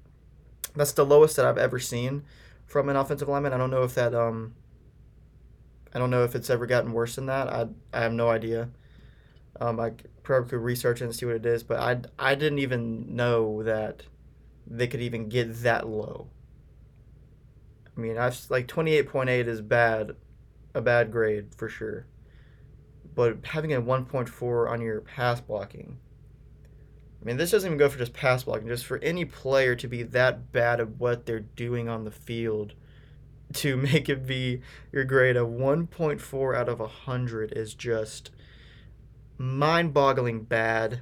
That's 0.74 0.92
the 0.92 1.04
lowest 1.04 1.36
that 1.36 1.44
I've 1.44 1.58
ever 1.58 1.78
seen 1.78 2.24
from 2.66 2.88
an 2.88 2.96
offensive 2.96 3.28
lineman. 3.28 3.52
I 3.52 3.58
don't 3.58 3.70
know 3.70 3.82
if 3.82 3.94
that 3.94 4.14
um 4.14 4.54
I 5.94 5.98
don't 5.98 6.10
know 6.10 6.24
if 6.24 6.34
it's 6.34 6.48
ever 6.48 6.66
gotten 6.66 6.92
worse 6.92 7.16
than 7.16 7.26
that. 7.26 7.48
I 7.48 7.68
I 7.92 8.00
have 8.00 8.12
no 8.12 8.30
idea. 8.30 8.70
Um, 9.60 9.78
I 9.78 9.92
probably 10.22 10.48
could 10.48 10.60
research 10.60 11.02
and 11.02 11.14
see 11.14 11.26
what 11.26 11.36
it 11.36 11.46
is, 11.46 11.62
but 11.62 11.78
I 11.78 12.00
I 12.30 12.34
didn't 12.34 12.60
even 12.60 13.14
know 13.14 13.62
that 13.62 14.04
they 14.66 14.86
could 14.86 15.00
even 15.00 15.28
get 15.28 15.62
that 15.62 15.88
low. 15.88 16.28
I 17.96 18.00
mean, 18.00 18.16
I've 18.16 18.38
like 18.48 18.68
twenty 18.68 18.92
eight 18.92 19.08
point 19.08 19.28
eight 19.28 19.48
is 19.48 19.60
bad, 19.60 20.16
a 20.74 20.80
bad 20.80 21.12
grade 21.12 21.54
for 21.56 21.68
sure. 21.68 22.06
But 23.14 23.44
having 23.44 23.72
a 23.72 23.80
one 23.80 24.06
point 24.06 24.28
four 24.28 24.68
on 24.68 24.80
your 24.80 25.00
pass 25.00 25.40
blocking. 25.40 25.98
I 27.20 27.24
mean, 27.24 27.36
this 27.36 27.52
doesn't 27.52 27.68
even 27.68 27.78
go 27.78 27.88
for 27.88 27.98
just 27.98 28.14
pass 28.14 28.44
blocking. 28.44 28.66
Just 28.66 28.86
for 28.86 28.98
any 28.98 29.24
player 29.24 29.76
to 29.76 29.86
be 29.86 30.02
that 30.02 30.50
bad 30.50 30.80
at 30.80 30.96
what 30.96 31.26
they're 31.26 31.40
doing 31.40 31.88
on 31.88 32.04
the 32.04 32.10
field, 32.10 32.74
to 33.52 33.76
make 33.92 34.08
it 34.08 34.26
be 34.26 34.62
your 34.90 35.04
grade 35.04 35.36
of 35.36 35.48
1.4 35.48 36.56
out 36.56 36.68
of 36.68 36.80
100 36.80 37.52
is 37.52 37.74
just 37.74 38.30
mind-boggling 39.38 40.44
bad. 40.44 41.00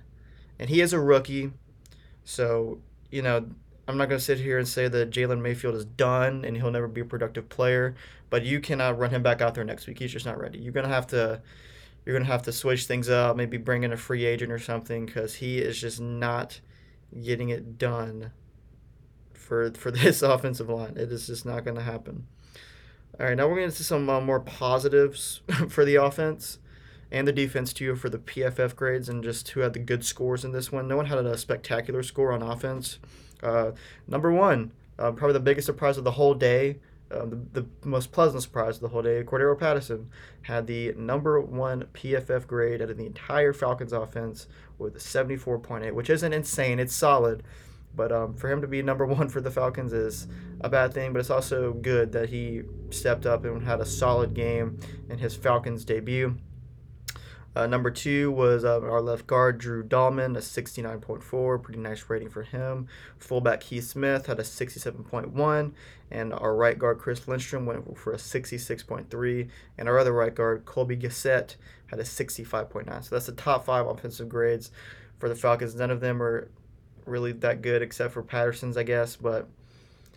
And 0.59 0.69
he 0.69 0.81
is 0.81 0.93
a 0.93 1.00
rookie, 1.00 1.52
so 2.23 2.81
you 3.11 3.23
know 3.23 3.47
I'm 3.90 3.99
not 3.99 4.09
going 4.09 4.19
to 4.19 4.25
sit 4.25 4.38
here 4.38 4.59
and 4.59 4.69
say 4.69 4.87
that 4.87 5.11
Jalen 5.11 5.40
Mayfield 5.40 5.75
is 5.75 5.85
done 5.85 6.45
and 6.45 6.57
he'll 6.57 6.71
never 6.71 6.87
be 6.87 7.00
a 7.00 7.05
productive 7.05 7.49
player, 7.49 7.97
but 8.31 8.45
you 8.45 8.61
cannot 8.61 8.99
run 8.99 9.11
him 9.11 9.23
back 9.23 9.40
out 9.40 9.55
there 9.55 9.64
next 9.64 9.88
week. 9.88 9.99
He's 9.99 10.12
just 10.12 10.26
not 10.26 10.38
ready. 10.38 10.59
You're 10.61 10.73
going 10.73 10.87
to 10.87 10.93
have 10.93 11.09
to 11.09 11.43
you're 12.07 12.14
going 12.14 12.25
to 12.25 12.33
have 12.33 12.43
to 12.45 12.52
switch 12.52 12.87
things 12.87 13.11
up, 13.11 13.37
maybe 13.37 13.59
bring 13.59 13.83
in 13.83 13.93
a 13.93 13.97
free 13.97 14.25
agent 14.25 14.50
or 14.50 14.59
something 14.59 15.07
because 15.07 15.35
he 15.35 15.59
is 15.59 15.79
just 15.79 16.00
not 16.00 16.61
getting 17.21 17.50
it 17.50 17.79
done 17.79 18.31
for 19.33 19.73
for 19.73 19.90
this 19.90 20.23
offensive 20.23 20.69
line. 20.69 20.97
It 20.97 21.11
is 21.11 21.26
just 21.26 21.45
not 21.45 21.64
going 21.64 21.76
to 21.76 21.83
happen. 21.83 22.26
All 23.19 23.26
right, 23.26 23.37
now 23.37 23.49
we're 23.49 23.57
going 23.57 23.71
to 23.71 23.75
see 23.75 23.85
some 23.85 24.09
uh, 24.09 24.21
more 24.21 24.40
positives 24.40 25.43
for 25.69 25.85
the 25.85 25.97
offense 25.97 26.59
and 27.12 27.26
the 27.26 27.33
defense 27.33 27.73
too 27.73 27.97
for 27.97 28.09
the 28.09 28.19
PFF 28.19 28.76
grades 28.76 29.09
and 29.09 29.23
just 29.23 29.49
who 29.50 29.61
had 29.61 29.73
the 29.73 29.79
good 29.79 30.05
scores 30.05 30.45
in 30.45 30.52
this 30.52 30.71
one. 30.71 30.88
No 30.88 30.97
one 30.97 31.07
had 31.07 31.19
a 31.19 31.37
spectacular 31.37 32.02
score 32.02 32.33
on 32.33 32.43
offense. 32.43 32.99
Uh, 33.43 33.73
number 34.07 34.31
one, 34.33 34.73
uh, 34.99 35.11
probably 35.12 35.33
the 35.33 35.40
biggest 35.40 35.67
surprise 35.67 35.97
of 35.97 36.05
the 36.05 36.12
whole 36.12 36.35
day, 36.35 36.79
uh, 37.11 37.25
the, 37.25 37.67
the 37.83 37.88
most 37.88 38.12
pleasant 38.12 38.43
surprise 38.43 38.76
of 38.76 38.83
the 38.83 38.88
whole 38.88 39.02
day, 39.02 39.23
Cordarrelle 39.25 39.59
Patterson 39.59 40.09
had 40.43 40.67
the 40.67 40.93
number 40.93 41.40
one 41.40 41.87
PFF 41.93 42.47
grade 42.47 42.81
out 42.81 42.90
of 42.90 42.99
the 42.99 43.07
entire 43.07 43.52
Falcons 43.52 43.93
offense 43.93 44.47
with 44.79 44.95
a 44.95 44.99
74.8, 44.99 45.93
which 45.93 46.11
isn't 46.11 46.33
insane. 46.33 46.79
It's 46.79 46.95
solid. 46.95 47.43
But 47.97 48.12
um, 48.12 48.35
for 48.35 48.49
him 48.49 48.61
to 48.61 48.69
be 48.69 48.83
number 48.83 49.05
one 49.07 49.29
for 49.29 49.40
the 49.40 49.50
Falcons 49.50 49.93
is 49.93 50.29
a 50.61 50.69
bad 50.69 50.95
thing, 50.95 51.12
but 51.12 51.19
it's 51.19 51.31
also 51.31 51.73
good 51.73 52.12
that 52.12 52.29
he 52.29 52.62
stepped 52.90 53.26
up 53.26 53.45
and 53.45 53.67
had 53.67 53.81
a 53.81 53.87
solid 53.87 54.35
game 54.35 54.79
in 55.09 55.19
his 55.19 55.35
Falcons 55.35 55.85
debut. 55.85 56.37
Uh, 57.54 57.66
number 57.66 57.90
two 57.90 58.30
was 58.30 58.64
uh, 58.64 58.80
our 58.80 59.00
left 59.00 59.26
guard, 59.26 59.59
Drew 59.59 59.83
Dalman, 59.83 60.37
a 60.37 60.40
69.4, 60.40 61.62
pretty 61.62 61.80
nice 61.80 62.04
rating 62.09 62.30
for 62.30 62.42
him. 62.42 62.87
Fullback 63.19 63.61
Keith 63.61 63.88
Smith 63.88 64.26
had 64.26 64.38
a 64.38 64.45
67.1, 64.45 65.73
and 66.12 66.33
our 66.33 66.54
right 66.54 66.78
guard, 66.78 66.99
Chris 66.99 67.26
Lindstrom, 67.26 67.66
went 67.66 67.99
for 67.99 68.12
a 68.12 68.19
66.3, 68.19 69.49
and 69.76 69.88
our 69.88 69.99
other 69.99 70.12
right 70.12 70.35
guard, 70.35 70.64
Colby 70.64 70.95
Gossett, 70.95 71.57
had 71.87 71.99
a 71.99 72.04
65.9. 72.04 72.87
So 73.04 73.16
that's 73.16 73.26
the 73.26 73.33
top 73.33 73.64
five 73.64 73.87
offensive 73.87 74.28
grades 74.28 74.71
for 75.19 75.28
the 75.28 75.35
Falcons. 75.35 75.75
None 75.75 75.90
of 75.90 76.00
them 76.00 76.23
are 76.23 76.49
really 77.04 77.33
that 77.33 77.62
good 77.62 77.83
except 77.83 78.14
for 78.14 78.23
Patterson's, 78.23 78.76
I 78.76 78.85
guess, 78.85 79.16
but 79.16 79.49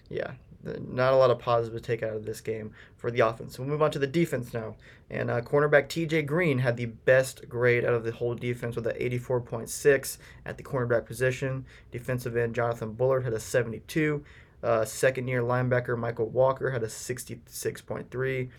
yeah, 0.08 0.34
not 0.64 1.14
a 1.14 1.18
lot 1.18 1.30
of 1.30 1.40
positives 1.40 1.82
to 1.82 1.86
take 1.86 2.04
out 2.04 2.16
of 2.16 2.26
this 2.26 2.42
game 2.42 2.72
for 2.96 3.12
the 3.12 3.20
offense. 3.20 3.56
So 3.56 3.64
We'll 3.64 3.72
move 3.72 3.82
on 3.82 3.92
to 3.92 4.00
the 4.00 4.08
defense 4.08 4.54
now. 4.54 4.76
And 5.10 5.30
uh, 5.30 5.42
cornerback 5.42 5.88
TJ 5.88 6.26
Green 6.26 6.60
had 6.60 6.78
the 6.78 6.86
best 6.86 7.48
grade 7.50 7.86
out 7.86 7.94
of 7.94 8.04
the 8.04 8.12
whole 8.12 8.36
defense 8.36 8.76
with 8.76 8.88
an 8.88 8.96
84.6 8.96 10.18
at 10.46 10.58
the 10.58 10.64
cornerback 10.64 11.06
position. 11.06 11.66
Defensive 11.92 12.38
end 12.38 12.56
Jonathan 12.56 12.94
Bullard 12.94 13.24
had 13.24 13.34
a 13.34 13.40
72. 13.40 14.24
Uh, 14.64 14.86
second 14.86 15.28
year 15.28 15.42
linebacker 15.42 15.98
Michael 15.98 16.30
Walker 16.30 16.72
had 16.72 16.84
a 16.84 16.88
66.3. 16.88 18.50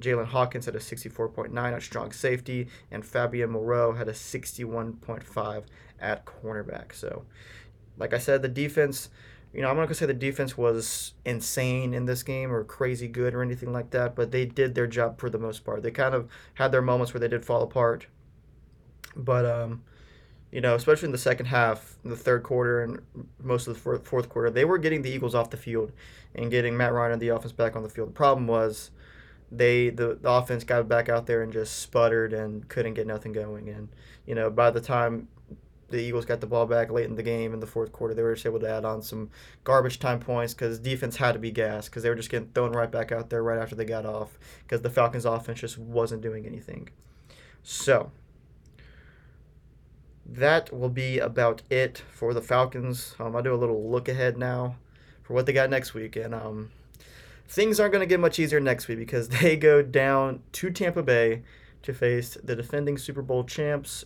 Jaylinn 0.00 0.26
Hawkins 0.26 0.66
had 0.66 0.74
a 0.74 0.80
64.9 0.80 1.56
at 1.56 1.82
strong 1.82 2.12
safety, 2.12 2.68
and 2.90 3.06
Fabian 3.06 3.50
Moreau 3.50 3.92
had 3.92 4.08
a 4.08 4.12
61.5 4.12 5.62
at 6.00 6.26
cornerback. 6.26 6.92
So, 6.92 7.24
like 7.96 8.12
I 8.12 8.18
said, 8.18 8.42
the 8.42 8.48
defense 8.48 9.08
you 9.54 9.62
know, 9.62 9.68
I'm 9.68 9.76
not 9.76 9.84
gonna 9.84 9.94
say 9.94 10.06
the 10.06 10.14
defense 10.14 10.58
was 10.58 11.14
insane 11.24 11.94
in 11.94 12.06
this 12.06 12.22
game 12.22 12.52
or 12.52 12.64
crazy 12.64 13.06
good 13.06 13.34
or 13.34 13.42
anything 13.42 13.72
like 13.72 13.90
that, 13.90 14.16
but 14.16 14.32
they 14.32 14.44
did 14.44 14.74
their 14.74 14.88
job 14.88 15.20
for 15.20 15.30
the 15.30 15.38
most 15.38 15.64
part. 15.64 15.82
They 15.82 15.92
kind 15.92 16.14
of 16.14 16.28
had 16.54 16.72
their 16.72 16.82
moments 16.82 17.14
where 17.14 17.20
they 17.20 17.28
did 17.28 17.44
fall 17.44 17.62
apart, 17.62 18.08
but 19.14 19.46
um, 19.46 19.82
you 20.50 20.60
know, 20.60 20.74
especially 20.74 21.06
in 21.06 21.12
the 21.12 21.18
second 21.18 21.46
half, 21.46 21.96
the 22.04 22.16
third 22.16 22.42
quarter, 22.42 22.82
and 22.82 23.00
most 23.42 23.66
of 23.66 23.74
the 23.74 23.98
fourth, 23.98 24.28
quarter, 24.28 24.50
they 24.50 24.64
were 24.64 24.78
getting 24.78 25.02
the 25.02 25.10
Eagles 25.10 25.34
off 25.34 25.50
the 25.50 25.56
field 25.56 25.92
and 26.34 26.50
getting 26.50 26.76
Matt 26.76 26.92
Ryan 26.92 27.12
and 27.12 27.22
the 27.22 27.28
offense 27.28 27.52
back 27.52 27.76
on 27.76 27.82
the 27.82 27.88
field. 27.88 28.08
The 28.08 28.12
problem 28.12 28.46
was 28.46 28.90
they 29.50 29.90
the, 29.90 30.18
the 30.20 30.30
offense 30.30 30.64
got 30.64 30.88
back 30.88 31.08
out 31.08 31.26
there 31.26 31.42
and 31.42 31.52
just 31.52 31.80
sputtered 31.80 32.32
and 32.32 32.68
couldn't 32.68 32.94
get 32.94 33.06
nothing 33.06 33.32
going. 33.32 33.68
And 33.68 33.88
you 34.26 34.34
know, 34.34 34.50
by 34.50 34.70
the 34.70 34.80
time 34.80 35.28
the 35.94 36.02
Eagles 36.02 36.24
got 36.24 36.40
the 36.40 36.46
ball 36.46 36.66
back 36.66 36.90
late 36.90 37.06
in 37.06 37.14
the 37.14 37.22
game 37.22 37.54
in 37.54 37.60
the 37.60 37.66
fourth 37.66 37.92
quarter. 37.92 38.14
They 38.14 38.22
were 38.22 38.34
just 38.34 38.46
able 38.46 38.60
to 38.60 38.68
add 38.68 38.84
on 38.84 39.00
some 39.00 39.30
garbage 39.62 39.98
time 39.98 40.18
points 40.18 40.52
because 40.52 40.78
defense 40.78 41.16
had 41.16 41.32
to 41.32 41.38
be 41.38 41.50
gassed 41.50 41.90
because 41.90 42.02
they 42.02 42.08
were 42.08 42.14
just 42.14 42.30
getting 42.30 42.48
thrown 42.48 42.72
right 42.72 42.90
back 42.90 43.12
out 43.12 43.30
there 43.30 43.42
right 43.42 43.58
after 43.58 43.74
they 43.74 43.84
got 43.84 44.04
off 44.04 44.38
because 44.62 44.82
the 44.82 44.90
Falcons' 44.90 45.24
offense 45.24 45.60
just 45.60 45.78
wasn't 45.78 46.20
doing 46.20 46.46
anything. 46.46 46.88
So 47.62 48.10
that 50.26 50.72
will 50.72 50.88
be 50.88 51.18
about 51.18 51.62
it 51.70 52.02
for 52.10 52.34
the 52.34 52.42
Falcons. 52.42 53.14
Um, 53.20 53.36
I'll 53.36 53.42
do 53.42 53.54
a 53.54 53.56
little 53.56 53.88
look 53.88 54.08
ahead 54.08 54.36
now 54.36 54.76
for 55.22 55.34
what 55.34 55.46
they 55.46 55.52
got 55.52 55.70
next 55.70 55.94
week, 55.94 56.16
and 56.16 56.34
um, 56.34 56.72
things 57.48 57.78
aren't 57.78 57.92
going 57.92 58.06
to 58.06 58.12
get 58.12 58.20
much 58.20 58.38
easier 58.38 58.60
next 58.60 58.88
week 58.88 58.98
because 58.98 59.28
they 59.40 59.56
go 59.56 59.80
down 59.80 60.42
to 60.52 60.70
Tampa 60.70 61.02
Bay 61.02 61.42
to 61.82 61.92
face 61.92 62.36
the 62.42 62.56
defending 62.56 62.98
Super 62.98 63.22
Bowl 63.22 63.44
champs 63.44 64.04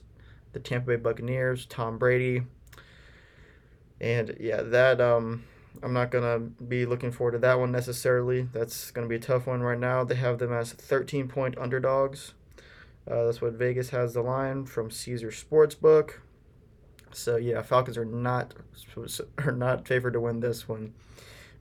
the 0.53 0.61
Tampa 0.61 0.89
Bay 0.89 0.97
Buccaneers, 0.97 1.67
Tom 1.67 1.99
Brady. 1.99 2.43
And 4.01 4.37
yeah, 4.39 4.63
that 4.63 5.01
um 5.01 5.45
I'm 5.83 5.93
not 5.93 6.11
gonna 6.11 6.39
be 6.39 6.87
looking 6.87 7.13
forward 7.13 7.33
to 7.33 7.39
that 7.39 7.59
one 7.59 7.73
necessarily. 7.73 8.43
That's 8.53 8.91
gonna 8.91 9.07
be 9.07 9.17
a 9.17 9.21
tough 9.21 9.47
one 9.47 9.61
right 9.61 9.79
now. 9.79 10.05
They 10.05 10.17
have 10.17 10.39
them 10.39 10.53
as 10.53 10.73
13 10.73 11.29
point 11.29 11.57
underdogs. 11.59 12.35
Uh, 13.11 13.25
that's 13.25 13.41
what 13.41 13.55
Vegas 13.55 13.91
has 13.91 14.15
the 14.15 14.23
line 14.23 14.67
from 14.67 14.91
Caesar 14.91 15.29
Sportsbook. 15.29 16.15
So 17.13 17.37
yeah, 17.37 17.63
Falcons 17.63 17.97
are 17.97 18.05
not 18.05 18.55
are 19.39 19.53
not 19.53 19.87
favored 19.87 20.13
to 20.13 20.21
win 20.21 20.41
this 20.41 20.69
one, 20.69 20.95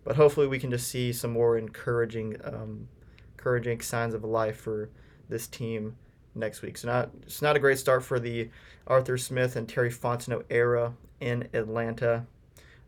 but 0.03 0.15
hopefully 0.15 0.48
we 0.48 0.60
can 0.60 0.72
just 0.72 0.88
see 0.88 1.13
some 1.13 1.32
more 1.32 1.58
encouraging 1.58 2.38
um, 2.44 2.88
encouraging 3.38 3.82
signs 3.82 4.13
of 4.13 4.24
life 4.24 4.58
for 4.58 4.89
this 5.29 5.48
team 5.48 5.96
next 6.38 6.62
week. 6.62 6.77
So 6.77 6.88
not 6.88 7.10
it's 7.24 7.41
not 7.41 7.56
a 7.56 7.60
great 7.60 7.79
start 7.79 8.03
for 8.03 8.20
the 8.20 8.50
Arthur 8.86 9.17
Smith 9.17 9.56
and 9.56 9.67
Terry 9.67 9.91
Fontenot 9.91 10.46
era 10.50 10.94
in 11.20 11.50
Atlanta. 11.53 12.25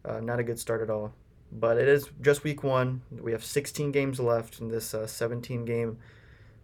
Uh, 0.05 0.19
not 0.19 0.39
a 0.39 0.43
good 0.43 0.59
start 0.59 0.81
at 0.81 0.89
all. 0.89 1.13
But 1.51 1.77
it 1.77 1.87
is 1.87 2.09
just 2.21 2.43
week 2.43 2.63
one. 2.63 3.01
We 3.11 3.31
have 3.31 3.43
16 3.43 3.91
games 3.91 4.19
left 4.19 4.59
in 4.59 4.67
this 4.67 4.93
uh, 4.93 5.07
17 5.07 5.65
game 5.65 5.97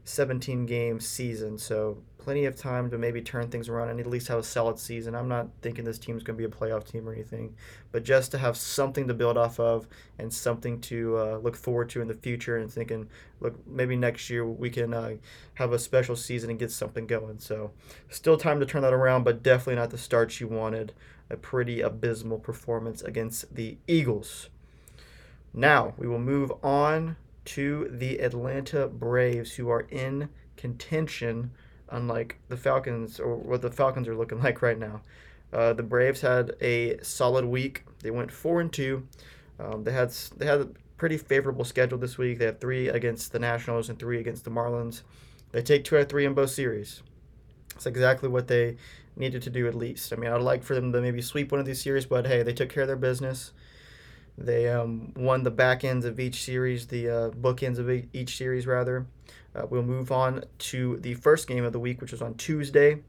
17 0.04 0.66
game 0.68 1.00
season. 1.00 1.58
So 1.58 1.98
plenty 2.26 2.46
of 2.46 2.56
time 2.56 2.90
to 2.90 2.98
maybe 2.98 3.22
turn 3.22 3.50
things 3.50 3.70
around 3.70 3.88
and 3.88 4.00
at 4.00 4.08
least 4.08 4.30
have 4.30 4.40
a 4.40 4.44
solid 4.44 4.80
season. 4.80 5.14
I'm 5.14 5.28
not 5.28 5.48
thinking 5.62 5.86
this 5.86 6.00
team's 6.00 6.24
going 6.24 6.36
to 6.36 6.48
be 6.48 6.52
a 6.52 6.60
playoff 6.60 6.84
team 6.84 7.08
or 7.08 7.14
anything, 7.14 7.56
but 7.92 8.04
just 8.04 8.32
to 8.32 8.40
have 8.40 8.58
something 8.58 9.08
to 9.08 9.14
build 9.14 9.38
off 9.38 9.60
of 9.60 9.88
and 10.18 10.34
something 10.34 10.82
to 10.82 11.18
uh, 11.20 11.38
look 11.38 11.56
forward 11.56 11.88
to 11.90 12.02
in 12.02 12.08
the 12.08 12.16
future 12.16 12.58
and 12.58 12.72
thinking, 12.72 13.08
look, 13.40 13.56
maybe 13.68 13.96
next 13.96 14.28
year 14.32 14.44
we 14.44 14.72
can 14.72 14.92
uh, 14.92 15.12
have 15.54 15.72
a 15.72 15.78
special 15.78 16.16
season 16.16 16.50
and 16.50 16.58
get 16.58 16.72
something 16.72 17.06
going. 17.06 17.38
So 17.38 17.70
still 18.10 18.38
time 18.38 18.60
to 18.60 18.66
turn 18.66 18.82
that 18.82 18.92
around, 18.92 19.24
but 19.24 19.44
definitely 19.44 19.76
not 19.76 19.92
the 19.92 19.98
start 20.00 20.40
you 20.40 20.48
wanted. 20.48 20.94
A 21.30 21.38
pretty 21.38 21.82
abysmal 21.82 22.40
performance 22.40 23.04
against 23.04 23.54
the 23.54 23.78
Eagles. 23.88 24.50
Now 25.54 25.94
we 25.96 26.08
will 26.08 26.18
move 26.18 26.52
on 26.64 27.18
to 27.46 27.88
the 27.92 28.18
Atlanta 28.18 28.88
Braves, 28.88 29.54
who 29.54 29.70
are 29.70 29.86
in 29.92 30.30
contention 30.58 31.52
unlike 31.90 32.38
the 32.50 32.58
Falcons 32.58 33.20
or 33.20 33.36
what 33.36 33.62
the 33.62 33.72
Falcons 33.72 34.08
are 34.08 34.16
looking 34.16 34.42
like 34.44 34.62
right 34.62 34.78
now. 34.78 35.02
Uh, 35.54 35.74
the 35.74 35.84
Braves 35.84 36.22
had 36.22 36.56
a 36.62 36.98
solid 37.02 37.46
week. 37.46 37.86
They 38.02 38.12
went 38.12 38.32
four 38.32 38.60
and 38.62 38.72
two. 38.72 39.08
Um, 39.60 39.84
they 39.84 39.92
had 39.92 40.12
they 40.38 40.46
had 40.46 40.62
a 40.62 40.70
pretty 40.98 41.18
favorable 41.18 41.64
schedule 41.64 41.98
this 41.98 42.18
week. 42.18 42.40
They 42.40 42.46
had 42.46 42.60
three 42.60 42.90
against 42.90 43.32
the 43.32 43.40
Nationals 43.40 43.90
and 43.90 43.98
three 43.98 44.20
against 44.20 44.44
the 44.44 44.52
Marlins. 44.52 45.02
They 45.52 45.62
take 45.62 45.84
two 45.84 45.96
out 45.96 46.04
of 46.04 46.10
three 46.10 46.26
in 46.26 46.34
both 46.34 46.50
series. 46.50 47.02
It's 47.76 47.86
exactly 47.86 48.30
what 48.30 48.48
they 48.48 48.78
needed 49.16 49.42
to 49.44 49.50
do 49.50 49.68
at 49.68 49.76
least. 49.76 50.12
I 50.12 50.18
mean, 50.18 50.30
I'd 50.30 50.42
like 50.42 50.64
for 50.64 50.76
them 50.76 50.92
to 50.92 51.02
maybe 51.02 51.22
sweep 51.22 51.52
one 51.52 51.60
of 51.60 51.66
these 51.66 51.82
series, 51.82 52.06
but 52.06 52.28
hey, 52.28 52.44
they 52.44 52.54
took 52.54 52.70
care 52.70 52.84
of 52.84 52.88
their 52.88 52.96
business. 52.98 53.54
They 54.38 54.70
um, 54.70 55.14
won 55.16 55.44
the 55.44 55.52
back 55.52 55.84
ends 55.84 56.06
of 56.06 56.20
each 56.20 56.44
series, 56.44 56.88
the 56.88 57.10
uh, 57.10 57.30
bookends 57.30 57.78
of 57.78 57.90
each 58.14 58.38
series, 58.38 58.68
rather. 58.68 59.06
Uh, 59.56 59.66
we'll 59.70 59.84
move 59.84 60.12
on 60.12 60.44
to 60.58 60.98
the 60.98 61.14
first 61.14 61.48
game 61.48 61.64
of 61.64 61.72
the 61.72 61.80
week, 61.80 62.02
which 62.02 62.12
was 62.12 62.22
on 62.22 62.34
Tuesday. 62.36 63.02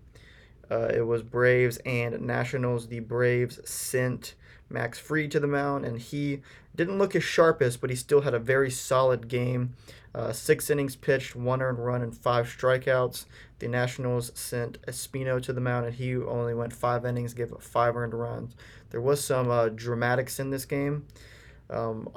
Uh, 0.71 0.89
it 0.95 1.07
was 1.07 1.23
Braves 1.23 1.79
and 1.79 2.21
Nationals. 2.21 2.89
The 2.89 3.01
Braves 3.01 3.59
sent 3.69 4.35
Max 4.69 4.99
Fried 4.99 5.31
to 5.33 5.41
the 5.41 5.47
mound, 5.47 5.85
and 5.85 6.01
he 6.01 6.43
didn't 6.75 6.99
look 6.99 7.13
his 7.13 7.25
sharpest, 7.25 7.81
but 7.81 7.91
he 7.91 7.97
still 7.97 8.23
had 8.23 8.35
a 8.35 8.39
very 8.39 8.71
solid 8.71 9.29
game. 9.29 9.75
Uh, 10.15 10.33
six 10.33 10.71
innings 10.71 10.97
pitched, 10.97 11.37
one 11.37 11.61
earned 11.61 11.79
run, 11.79 12.03
and 12.03 12.17
five 12.17 12.47
strikeouts. 12.47 13.27
The 13.59 13.69
Nationals 13.69 14.33
sent 14.35 14.81
Espino 14.83 15.43
to 15.43 15.53
the 15.53 15.61
mound, 15.61 15.87
and 15.87 15.95
he 15.95 16.17
only 16.17 16.55
went 16.55 16.73
five 16.73 17.05
innings, 17.05 17.35
gave 17.35 17.53
up 17.53 17.63
five 17.63 17.97
earned 17.97 18.15
runs. 18.15 18.55
There 18.97 19.03
was 19.03 19.23
some 19.23 19.51
uh, 19.51 19.69
dramatics 19.69 20.41
in 20.41 20.49
this 20.49 20.65
game. 20.65 21.05
Um, 21.69 22.09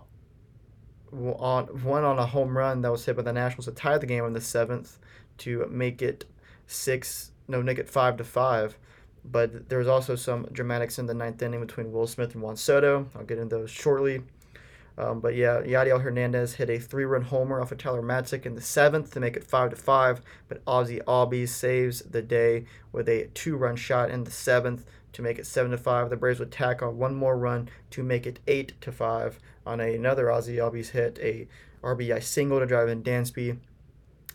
on 1.11 1.65
one 1.83 2.05
on 2.05 2.17
a 2.17 2.25
home 2.25 2.57
run 2.57 2.79
that 2.83 2.89
was 2.89 3.03
hit 3.03 3.17
by 3.17 3.21
the 3.21 3.33
Nationals 3.33 3.65
to 3.65 3.73
tie 3.73 3.97
the 3.97 4.05
game 4.05 4.23
in 4.23 4.31
the 4.31 4.39
seventh 4.39 4.97
to 5.39 5.67
make 5.69 6.01
it 6.01 6.23
six 6.67 7.31
no 7.49 7.61
make 7.61 7.79
it 7.79 7.89
five 7.89 8.15
to 8.15 8.23
five. 8.23 8.77
But 9.25 9.67
there 9.67 9.79
was 9.79 9.89
also 9.89 10.15
some 10.15 10.47
dramatics 10.53 10.97
in 10.97 11.05
the 11.05 11.13
ninth 11.13 11.41
inning 11.41 11.59
between 11.59 11.91
Will 11.91 12.07
Smith 12.07 12.33
and 12.33 12.41
Juan 12.41 12.55
Soto. 12.55 13.09
I'll 13.13 13.25
get 13.25 13.39
into 13.39 13.57
those 13.57 13.69
shortly. 13.69 14.21
Um, 14.97 15.19
but 15.19 15.35
yeah, 15.35 15.61
Yadiel 15.61 16.01
Hernandez 16.01 16.53
hit 16.53 16.69
a 16.69 16.79
three-run 16.79 17.23
homer 17.23 17.59
off 17.59 17.73
of 17.73 17.77
Tyler 17.77 18.01
Matzek 18.01 18.45
in 18.45 18.55
the 18.55 18.61
seventh 18.61 19.13
to 19.13 19.19
make 19.19 19.35
it 19.35 19.43
five 19.43 19.71
to 19.71 19.75
five. 19.75 20.21
But 20.47 20.61
Ozzie 20.65 21.01
Albies 21.05 21.49
saves 21.49 22.03
the 22.03 22.21
day 22.21 22.67
with 22.93 23.09
a 23.09 23.27
two-run 23.33 23.75
shot 23.75 24.09
in 24.09 24.23
the 24.23 24.31
seventh 24.31 24.85
to 25.13 25.21
make 25.21 25.39
it 25.39 25.45
seven 25.45 25.71
to 25.71 25.77
five. 25.77 26.09
The 26.09 26.17
Braves 26.17 26.39
would 26.39 26.51
tack 26.51 26.81
on 26.81 26.97
one 26.97 27.15
more 27.15 27.37
run 27.37 27.69
to 27.91 28.03
make 28.03 28.25
it 28.25 28.39
eight 28.47 28.79
to 28.81 28.91
five 28.91 29.39
on 29.65 29.79
a, 29.79 29.95
another 29.95 30.31
Ozzie 30.31 30.57
Albies 30.57 30.91
hit, 30.91 31.19
a 31.21 31.47
RBI 31.83 32.21
single 32.23 32.59
to 32.59 32.65
drive 32.65 32.89
in 32.89 33.03
Dansby, 33.03 33.57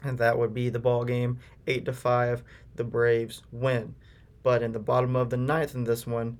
and 0.02 0.18
that 0.18 0.38
would 0.38 0.54
be 0.54 0.68
the 0.68 0.78
ball 0.78 1.04
game. 1.04 1.38
Eight 1.66 1.84
to 1.84 1.92
five, 1.92 2.42
the 2.74 2.84
Braves 2.84 3.42
win. 3.52 3.94
But 4.42 4.62
in 4.62 4.72
the 4.72 4.78
bottom 4.78 5.16
of 5.16 5.30
the 5.30 5.36
ninth 5.36 5.74
in 5.74 5.84
this 5.84 6.06
one, 6.06 6.38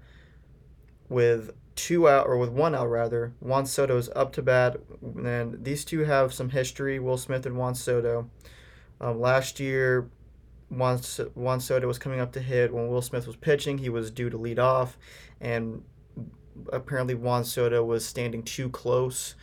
with 1.09 1.53
two 1.75 2.09
out 2.09 2.27
or 2.27 2.37
with 2.37 2.51
one 2.51 2.75
out 2.75 2.91
rather. 2.91 3.33
Juan 3.41 3.67
Soto 3.67 3.97
is 3.97 4.09
up 4.15 4.33
to 4.35 4.43
bat, 4.43 4.77
and 5.03 5.65
these 5.65 5.85
two 5.85 6.01
have 6.01 6.33
some 6.33 6.51
history. 6.51 6.99
Will 6.99 7.17
Smith 7.17 7.47
and 7.47 7.57
Juan 7.57 7.75
Soto. 7.75 8.31
Um, 9.01 9.21
last 9.21 9.59
year, 9.61 10.09
Juan, 10.71 11.01
Juan 11.35 11.61
Soto 11.61 11.87
was 11.87 11.99
coming 11.99 12.21
up 12.21 12.33
to 12.33 12.41
hit 12.41 12.73
when 12.73 12.89
Will 12.89 13.03
Smith 13.03 13.27
was 13.27 13.37
pitching. 13.37 13.79
He 13.79 13.89
was 13.89 14.11
due 14.11 14.31
to 14.31 14.37
lead 14.37 14.59
off, 14.59 14.99
and 15.41 15.83
apparently 16.73 17.15
Juan 17.15 17.45
Soto 17.45 17.85
was 17.85 18.05
standing 18.05 18.43
too 18.43 18.69
close 18.71 19.35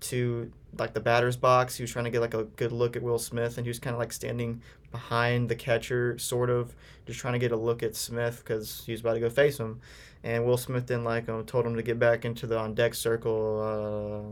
to 0.00 0.50
like 0.78 0.94
the 0.94 1.00
batter's 1.00 1.36
box. 1.36 1.76
He 1.76 1.82
was 1.82 1.90
trying 1.90 2.04
to 2.06 2.10
get 2.10 2.20
like 2.20 2.34
a 2.34 2.44
good 2.44 2.72
look 2.72 2.96
at 2.96 3.02
Will 3.02 3.18
Smith, 3.18 3.58
and 3.58 3.66
he 3.66 3.70
was 3.70 3.78
kind 3.78 3.94
of 3.94 4.00
like 4.00 4.12
standing 4.12 4.62
behind 4.90 5.48
the 5.48 5.54
catcher, 5.54 6.18
sort 6.18 6.50
of, 6.50 6.74
just 7.06 7.20
trying 7.20 7.34
to 7.34 7.38
get 7.38 7.52
a 7.52 7.56
look 7.56 7.82
at 7.82 7.94
Smith 7.94 8.42
because 8.44 8.82
he 8.86 8.92
was 8.92 9.00
about 9.00 9.14
to 9.14 9.20
go 9.20 9.30
face 9.30 9.58
him. 9.58 9.80
And 10.22 10.44
Will 10.44 10.56
Smith 10.56 10.86
then 10.86 11.04
like 11.04 11.28
um, 11.28 11.44
told 11.44 11.66
him 11.66 11.76
to 11.76 11.82
get 11.82 11.98
back 11.98 12.24
into 12.24 12.46
the 12.46 12.58
on 12.58 12.74
deck 12.74 12.94
circle, 12.94 13.60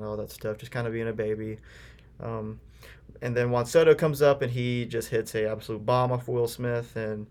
uh, 0.02 0.06
all 0.06 0.16
that 0.16 0.30
stuff, 0.30 0.58
just 0.58 0.72
kind 0.72 0.86
of 0.86 0.92
being 0.92 1.08
a 1.08 1.12
baby. 1.12 1.58
Um, 2.20 2.60
and 3.22 3.36
then 3.36 3.50
Juan 3.50 3.66
Soto 3.66 3.94
comes 3.94 4.22
up 4.22 4.42
and 4.42 4.52
he 4.52 4.84
just 4.84 5.08
hits 5.08 5.34
a 5.34 5.50
absolute 5.50 5.84
bomb 5.84 6.12
off 6.12 6.28
Will 6.28 6.48
Smith, 6.48 6.96
and 6.96 7.26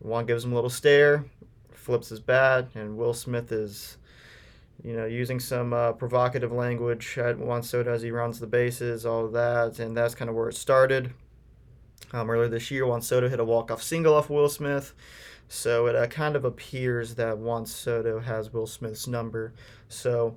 Juan 0.00 0.26
gives 0.26 0.44
him 0.44 0.52
a 0.52 0.54
little 0.54 0.70
stare, 0.70 1.24
flips 1.72 2.08
his 2.08 2.20
bat, 2.20 2.68
and 2.74 2.96
Will 2.96 3.14
Smith 3.14 3.52
is 3.52 3.96
you 4.82 4.96
know, 4.96 5.04
using 5.04 5.38
some 5.38 5.72
uh, 5.72 5.92
provocative 5.92 6.52
language 6.52 7.16
at 7.16 7.38
Juan 7.38 7.62
Soto 7.62 7.92
as 7.92 8.02
he 8.02 8.10
runs 8.10 8.40
the 8.40 8.46
bases, 8.46 9.06
all 9.06 9.26
of 9.26 9.32
that, 9.32 9.78
and 9.78 9.96
that's 9.96 10.14
kind 10.14 10.28
of 10.28 10.34
where 10.34 10.48
it 10.48 10.56
started. 10.56 11.12
Um, 12.12 12.28
earlier 12.28 12.48
this 12.48 12.70
year, 12.70 12.86
Juan 12.86 13.00
Soto 13.00 13.28
hit 13.28 13.38
a 13.38 13.44
walk-off 13.44 13.82
single 13.82 14.14
off 14.14 14.28
Will 14.28 14.48
Smith, 14.48 14.92
so 15.48 15.86
it 15.86 15.94
uh, 15.94 16.06
kind 16.08 16.34
of 16.34 16.44
appears 16.44 17.14
that 17.14 17.38
Juan 17.38 17.64
Soto 17.64 18.18
has 18.18 18.52
Will 18.52 18.66
Smith's 18.66 19.06
number. 19.06 19.52
So 19.88 20.36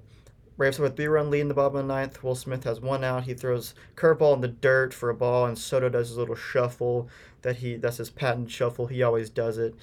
Braves 0.57 0.77
have 0.77 0.85
a 0.85 0.89
three-run 0.89 1.29
lead 1.29 1.41
in 1.41 1.47
the 1.49 1.53
bottom 1.53 1.75
of 1.75 1.87
the 1.87 1.93
ninth. 1.93 2.23
Will 2.23 2.35
Smith 2.35 2.63
has 2.63 2.79
one 2.79 3.03
out. 3.03 3.23
He 3.23 3.33
throws 3.33 3.75
curveball 3.95 4.35
in 4.35 4.41
the 4.41 4.47
dirt 4.47 4.93
for 4.93 5.09
a 5.09 5.15
ball, 5.15 5.45
and 5.45 5.57
Soto 5.57 5.89
does 5.89 6.09
his 6.09 6.17
little 6.17 6.35
shuffle 6.35 7.09
that 7.41 7.57
he 7.57 7.75
that's 7.75 7.97
his 7.97 8.09
patent 8.09 8.49
shuffle. 8.49 8.87
He 8.87 9.03
always 9.03 9.29
does 9.29 9.57
it. 9.57 9.75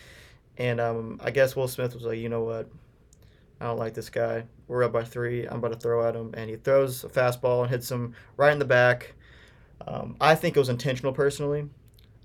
And 0.57 0.81
um, 0.81 1.21
I 1.23 1.31
guess 1.31 1.55
Will 1.55 1.69
Smith 1.69 1.95
was 1.95 2.05
like, 2.05 2.19
you 2.19 2.29
know 2.29 2.43
what? 2.43 2.69
I 3.61 3.67
don't 3.67 3.79
like 3.79 3.95
this 3.95 4.11
guy. 4.11 4.45
We're 4.67 4.83
up 4.83 4.93
by 4.93 5.05
three. 5.05 5.47
I'm 5.47 5.59
about 5.59 5.73
to 5.73 5.79
throw 5.79 6.07
at 6.07 6.17
him, 6.17 6.33
and 6.35 6.51
he 6.51 6.57
throws 6.57 7.05
a 7.05 7.09
fastball 7.09 7.63
and 7.63 7.71
hits 7.71 7.91
him 7.91 8.15
right 8.37 8.53
in 8.53 8.59
the 8.59 8.65
back. 8.65 9.15
Um, 9.87 10.17
I 10.21 10.35
think 10.35 10.57
it 10.57 10.61
was 10.61 10.69
intentional, 10.69 11.13
personally. 11.13 11.69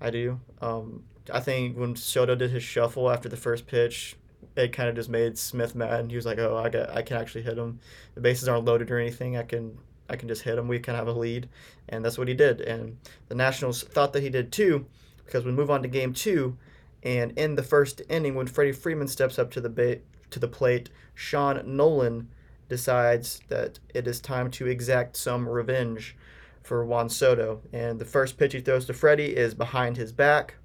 I 0.00 0.10
do. 0.10 0.40
Um, 0.60 1.04
I 1.32 1.40
think 1.40 1.76
when 1.76 1.96
Soto 1.96 2.34
did 2.34 2.50
his 2.50 2.62
shuffle 2.62 3.10
after 3.10 3.28
the 3.28 3.36
first 3.36 3.66
pitch, 3.66 4.16
it 4.56 4.72
kind 4.72 4.88
of 4.88 4.94
just 4.94 5.08
made 5.08 5.38
Smith 5.38 5.74
mad. 5.74 6.10
He 6.10 6.16
was 6.16 6.26
like, 6.26 6.38
"Oh, 6.38 6.56
I 6.56 6.68
got, 6.68 6.90
I 6.90 7.02
can 7.02 7.16
actually 7.16 7.42
hit 7.42 7.58
him. 7.58 7.80
The 8.14 8.20
bases 8.20 8.48
aren't 8.48 8.64
loaded 8.64 8.90
or 8.90 8.98
anything. 8.98 9.36
I 9.36 9.42
can, 9.42 9.78
I 10.08 10.16
can 10.16 10.28
just 10.28 10.42
hit 10.42 10.58
him. 10.58 10.68
We 10.68 10.80
can 10.80 10.94
have 10.94 11.08
a 11.08 11.12
lead." 11.12 11.48
And 11.88 12.04
that's 12.04 12.18
what 12.18 12.28
he 12.28 12.34
did. 12.34 12.60
And 12.60 12.98
the 13.28 13.34
Nationals 13.34 13.82
thought 13.82 14.12
that 14.12 14.22
he 14.22 14.30
did 14.30 14.52
too, 14.52 14.86
because 15.24 15.44
we 15.44 15.52
move 15.52 15.70
on 15.70 15.82
to 15.82 15.88
Game 15.88 16.12
Two, 16.12 16.56
and 17.02 17.32
in 17.38 17.54
the 17.54 17.62
first 17.62 18.02
inning, 18.08 18.34
when 18.34 18.46
Freddie 18.46 18.72
Freeman 18.72 19.08
steps 19.08 19.38
up 19.38 19.50
to 19.52 19.60
the 19.60 19.70
ba- 19.70 20.00
to 20.30 20.38
the 20.38 20.48
plate, 20.48 20.90
Sean 21.14 21.56
Nolin 21.58 22.26
decides 22.68 23.40
that 23.48 23.78
it 23.94 24.06
is 24.06 24.20
time 24.20 24.50
to 24.50 24.66
exact 24.66 25.16
some 25.16 25.48
revenge 25.48 26.16
for 26.62 26.84
Juan 26.84 27.08
Soto. 27.08 27.62
And 27.72 27.98
the 27.98 28.04
first 28.04 28.36
pitch 28.36 28.52
he 28.52 28.60
throws 28.60 28.84
to 28.86 28.92
Freddie 28.92 29.34
is 29.36 29.54
behind 29.54 29.96
his 29.96 30.12
back, 30.12 30.56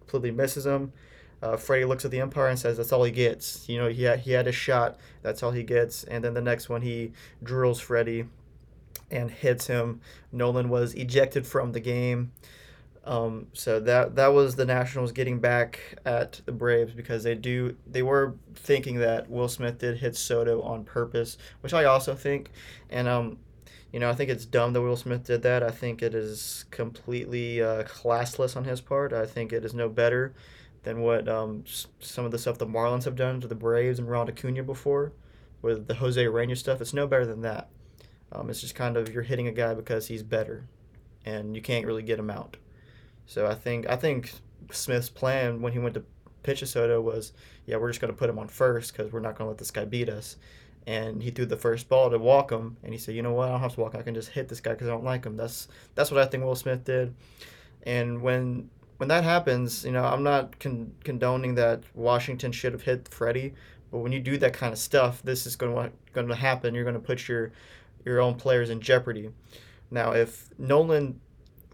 completely 0.00 0.32
misses 0.32 0.66
him. 0.66 0.92
Uh, 1.42 1.56
Freddie 1.56 1.84
looks 1.84 2.04
at 2.04 2.10
the 2.10 2.20
umpire 2.20 2.48
and 2.48 2.58
says, 2.58 2.76
"That's 2.76 2.92
all 2.92 3.04
he 3.04 3.10
gets." 3.10 3.68
You 3.68 3.78
know, 3.78 3.88
he 3.88 4.04
had, 4.04 4.20
he 4.20 4.32
had 4.32 4.46
a 4.46 4.52
shot. 4.52 4.98
That's 5.22 5.42
all 5.42 5.50
he 5.50 5.62
gets. 5.62 6.04
And 6.04 6.24
then 6.24 6.34
the 6.34 6.40
next 6.40 6.68
one, 6.68 6.82
he 6.82 7.12
drills 7.42 7.80
Freddie 7.80 8.26
and 9.10 9.30
hits 9.30 9.66
him. 9.66 10.00
Nolin 10.34 10.68
was 10.68 10.94
ejected 10.94 11.46
from 11.46 11.72
the 11.72 11.80
game. 11.80 12.32
Um, 13.06 13.48
so 13.52 13.80
that 13.80 14.16
that 14.16 14.28
was 14.28 14.56
the 14.56 14.64
Nationals 14.64 15.12
getting 15.12 15.38
back 15.38 15.98
at 16.06 16.40
the 16.46 16.52
Braves 16.52 16.94
because 16.94 17.22
they 17.22 17.34
do 17.34 17.76
they 17.86 18.02
were 18.02 18.34
thinking 18.54 18.96
that 19.00 19.28
Will 19.28 19.48
Smith 19.48 19.78
did 19.78 19.98
hit 19.98 20.16
Soto 20.16 20.62
on 20.62 20.84
purpose, 20.84 21.36
which 21.60 21.74
I 21.74 21.84
also 21.84 22.14
think. 22.14 22.50
And 22.88 23.06
um, 23.06 23.38
you 23.92 24.00
know, 24.00 24.08
I 24.08 24.14
think 24.14 24.30
it's 24.30 24.46
dumb 24.46 24.72
that 24.72 24.80
Will 24.80 24.96
Smith 24.96 25.24
did 25.24 25.42
that. 25.42 25.62
I 25.62 25.70
think 25.70 26.02
it 26.02 26.14
is 26.14 26.64
completely 26.70 27.62
uh, 27.62 27.84
classless 27.84 28.56
on 28.56 28.64
his 28.64 28.80
part. 28.80 29.12
I 29.12 29.26
think 29.26 29.52
it 29.52 29.64
is 29.64 29.74
no 29.74 29.88
better 29.90 30.34
than 30.84 31.00
what 31.00 31.28
um, 31.28 31.64
some 32.00 32.24
of 32.24 32.30
the 32.30 32.38
stuff 32.38 32.58
the 32.58 32.66
Marlins 32.66 33.04
have 33.04 33.16
done 33.16 33.40
to 33.40 33.48
the 33.48 33.54
Braves 33.54 33.98
and 33.98 34.08
Ronald 34.08 34.30
Acuna 34.30 34.62
before, 34.62 35.12
with 35.62 35.86
the 35.88 35.94
Jose 35.94 36.22
Urena 36.22 36.56
stuff. 36.56 36.80
It's 36.80 36.94
no 36.94 37.06
better 37.06 37.26
than 37.26 37.42
that. 37.42 37.68
Um, 38.32 38.50
it's 38.50 38.60
just 38.60 38.74
kind 38.74 38.96
of 38.96 39.12
you're 39.12 39.22
hitting 39.22 39.48
a 39.48 39.52
guy 39.52 39.74
because 39.74 40.06
he's 40.06 40.22
better, 40.22 40.66
and 41.24 41.56
you 41.56 41.62
can't 41.62 41.86
really 41.86 42.02
get 42.02 42.18
him 42.18 42.30
out. 42.30 42.56
So 43.26 43.46
I 43.46 43.54
think 43.54 43.88
I 43.88 43.96
think 43.96 44.32
Smith's 44.70 45.08
plan 45.08 45.60
when 45.60 45.72
he 45.72 45.78
went 45.78 45.94
to 45.94 46.04
pitch 46.42 46.62
a 46.62 46.66
Soto 46.66 47.00
was, 47.00 47.32
yeah, 47.66 47.76
we're 47.76 47.88
just 47.88 48.00
going 48.00 48.12
to 48.12 48.18
put 48.18 48.28
him 48.28 48.38
on 48.38 48.48
first 48.48 48.94
because 48.94 49.12
we're 49.12 49.20
not 49.20 49.36
going 49.36 49.46
to 49.46 49.50
let 49.50 49.58
this 49.58 49.70
guy 49.70 49.84
beat 49.84 50.08
us 50.08 50.36
and 50.86 51.22
he 51.22 51.30
threw 51.30 51.46
the 51.46 51.56
first 51.56 51.88
ball 51.88 52.10
to 52.10 52.18
walk 52.18 52.50
him, 52.50 52.76
and 52.82 52.92
he 52.92 52.98
said, 52.98 53.14
"You 53.14 53.22
know 53.22 53.32
what? 53.32 53.48
I 53.48 53.52
don't 53.52 53.60
have 53.60 53.74
to 53.74 53.80
walk. 53.80 53.94
I 53.94 54.02
can 54.02 54.14
just 54.14 54.30
hit 54.30 54.48
this 54.48 54.60
guy 54.60 54.72
because 54.72 54.88
I 54.88 54.90
don't 54.90 55.04
like 55.04 55.24
him." 55.24 55.36
That's 55.36 55.68
that's 55.94 56.10
what 56.10 56.20
I 56.20 56.26
think 56.26 56.44
Will 56.44 56.54
Smith 56.54 56.84
did. 56.84 57.14
And 57.84 58.22
when 58.22 58.70
when 58.96 59.08
that 59.08 59.24
happens, 59.24 59.84
you 59.84 59.92
know, 59.92 60.04
I'm 60.04 60.22
not 60.22 60.58
con- 60.58 60.92
condoning 61.04 61.54
that 61.56 61.82
Washington 61.94 62.52
should 62.52 62.72
have 62.72 62.82
hit 62.82 63.08
Freddie, 63.08 63.54
but 63.90 63.98
when 63.98 64.12
you 64.12 64.20
do 64.20 64.38
that 64.38 64.52
kind 64.52 64.72
of 64.72 64.78
stuff, 64.78 65.22
this 65.22 65.46
is 65.46 65.56
going 65.56 65.74
to 65.74 65.92
going 66.12 66.28
to 66.28 66.34
happen. 66.34 66.74
You're 66.74 66.84
going 66.84 66.94
to 66.94 67.00
put 67.00 67.28
your 67.28 67.52
your 68.04 68.20
own 68.20 68.34
players 68.34 68.70
in 68.70 68.80
jeopardy. 68.80 69.30
Now, 69.90 70.12
if 70.12 70.48
Nolin 70.60 71.14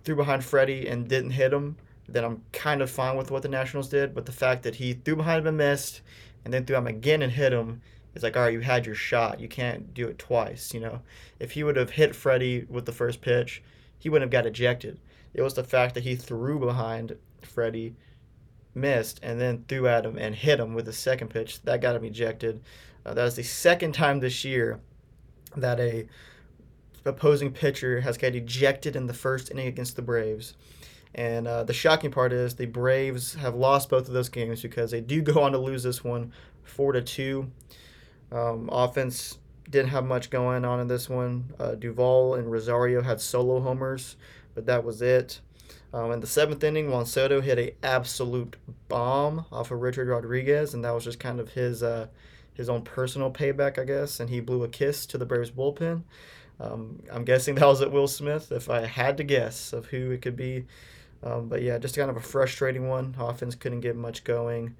threw 0.04 0.16
behind 0.16 0.44
Freddie 0.44 0.86
and 0.88 1.08
didn't 1.08 1.32
hit 1.32 1.52
him, 1.52 1.76
then 2.08 2.24
I'm 2.24 2.42
kind 2.52 2.82
of 2.82 2.90
fine 2.90 3.16
with 3.16 3.30
what 3.30 3.42
the 3.42 3.48
Nationals 3.48 3.88
did. 3.88 4.14
But 4.14 4.26
the 4.26 4.32
fact 4.32 4.62
that 4.62 4.76
he 4.76 4.94
threw 4.94 5.16
behind 5.16 5.40
him 5.40 5.48
and 5.48 5.56
missed, 5.56 6.00
and 6.44 6.54
then 6.54 6.64
threw 6.64 6.76
him 6.76 6.86
again 6.86 7.22
and 7.22 7.32
hit 7.32 7.52
him 7.52 7.82
it's 8.14 8.24
like, 8.24 8.36
all 8.36 8.42
right, 8.42 8.52
you 8.52 8.60
had 8.60 8.86
your 8.86 8.94
shot. 8.94 9.40
You 9.40 9.48
can't 9.48 9.94
do 9.94 10.08
it 10.08 10.18
twice. 10.18 10.74
You 10.74 10.80
know, 10.80 11.00
if 11.38 11.52
he 11.52 11.62
would 11.62 11.76
have 11.76 11.90
hit 11.90 12.16
Freddie 12.16 12.66
with 12.68 12.86
the 12.86 12.92
first 12.92 13.20
pitch, 13.20 13.62
he 13.98 14.08
wouldn't 14.08 14.32
have 14.32 14.44
got 14.44 14.48
ejected. 14.48 14.98
It 15.34 15.42
was 15.42 15.54
the 15.54 15.64
fact 15.64 15.94
that 15.94 16.04
he 16.04 16.16
threw 16.16 16.58
behind 16.58 17.16
Freddie, 17.42 17.94
missed, 18.74 19.20
and 19.22 19.40
then 19.40 19.64
threw 19.68 19.86
at 19.86 20.04
him 20.04 20.18
and 20.18 20.34
hit 20.34 20.60
him 20.60 20.74
with 20.74 20.86
the 20.86 20.92
second 20.92 21.28
pitch 21.28 21.62
that 21.62 21.80
got 21.80 21.96
him 21.96 22.04
ejected. 22.04 22.60
Uh, 23.04 23.14
that 23.14 23.24
was 23.24 23.36
the 23.36 23.42
second 23.42 23.92
time 23.92 24.20
this 24.20 24.44
year 24.44 24.80
that 25.56 25.80
a 25.80 26.06
opposing 27.04 27.52
pitcher 27.52 28.00
has 28.02 28.18
got 28.18 28.34
ejected 28.34 28.94
in 28.94 29.06
the 29.06 29.14
first 29.14 29.50
inning 29.50 29.66
against 29.66 29.96
the 29.96 30.02
Braves. 30.02 30.54
And 31.14 31.48
uh, 31.48 31.64
the 31.64 31.72
shocking 31.72 32.10
part 32.10 32.32
is 32.32 32.54
the 32.54 32.66
Braves 32.66 33.34
have 33.34 33.54
lost 33.54 33.88
both 33.88 34.06
of 34.06 34.14
those 34.14 34.28
games 34.28 34.62
because 34.62 34.90
they 34.90 35.00
do 35.00 35.22
go 35.22 35.42
on 35.42 35.52
to 35.52 35.58
lose 35.58 35.82
this 35.82 36.04
one 36.04 36.32
four 36.62 36.92
to 36.92 37.02
two. 37.02 37.50
Um, 38.30 38.68
offense 38.70 39.38
didn't 39.68 39.90
have 39.90 40.04
much 40.04 40.30
going 40.30 40.64
on 40.64 40.80
in 40.80 40.88
this 40.88 41.08
one. 41.08 41.52
Uh, 41.58 41.74
Duvall 41.74 42.34
and 42.34 42.50
Rosario 42.50 43.02
had 43.02 43.20
solo 43.20 43.60
homers, 43.60 44.16
but 44.54 44.66
that 44.66 44.84
was 44.84 45.02
it. 45.02 45.40
Um, 45.92 46.12
in 46.12 46.20
the 46.20 46.26
seventh 46.26 46.62
inning, 46.62 46.90
Juan 46.90 47.06
Soto 47.06 47.40
hit 47.40 47.58
a 47.58 47.74
absolute 47.84 48.56
bomb 48.88 49.44
off 49.50 49.70
of 49.70 49.80
Richard 49.80 50.08
Rodriguez, 50.08 50.74
and 50.74 50.84
that 50.84 50.92
was 50.92 51.04
just 51.04 51.18
kind 51.18 51.40
of 51.40 51.50
his 51.50 51.82
uh, 51.82 52.06
his 52.54 52.68
own 52.68 52.82
personal 52.82 53.30
payback, 53.30 53.78
I 53.78 53.84
guess. 53.84 54.20
And 54.20 54.30
he 54.30 54.40
blew 54.40 54.62
a 54.62 54.68
kiss 54.68 55.06
to 55.06 55.18
the 55.18 55.26
Braves 55.26 55.50
bullpen. 55.50 56.02
Um, 56.60 57.02
I'm 57.10 57.24
guessing 57.24 57.54
that 57.56 57.66
was 57.66 57.80
at 57.80 57.90
Will 57.90 58.06
Smith, 58.06 58.52
if 58.52 58.70
I 58.70 58.86
had 58.86 59.16
to 59.16 59.24
guess 59.24 59.72
of 59.72 59.86
who 59.86 60.10
it 60.12 60.22
could 60.22 60.36
be. 60.36 60.66
Um, 61.22 61.48
but 61.48 61.62
yeah, 61.62 61.78
just 61.78 61.96
kind 61.96 62.10
of 62.10 62.16
a 62.16 62.20
frustrating 62.20 62.88
one. 62.88 63.14
Offense 63.18 63.54
couldn't 63.54 63.80
get 63.80 63.96
much 63.96 64.24
going. 64.24 64.76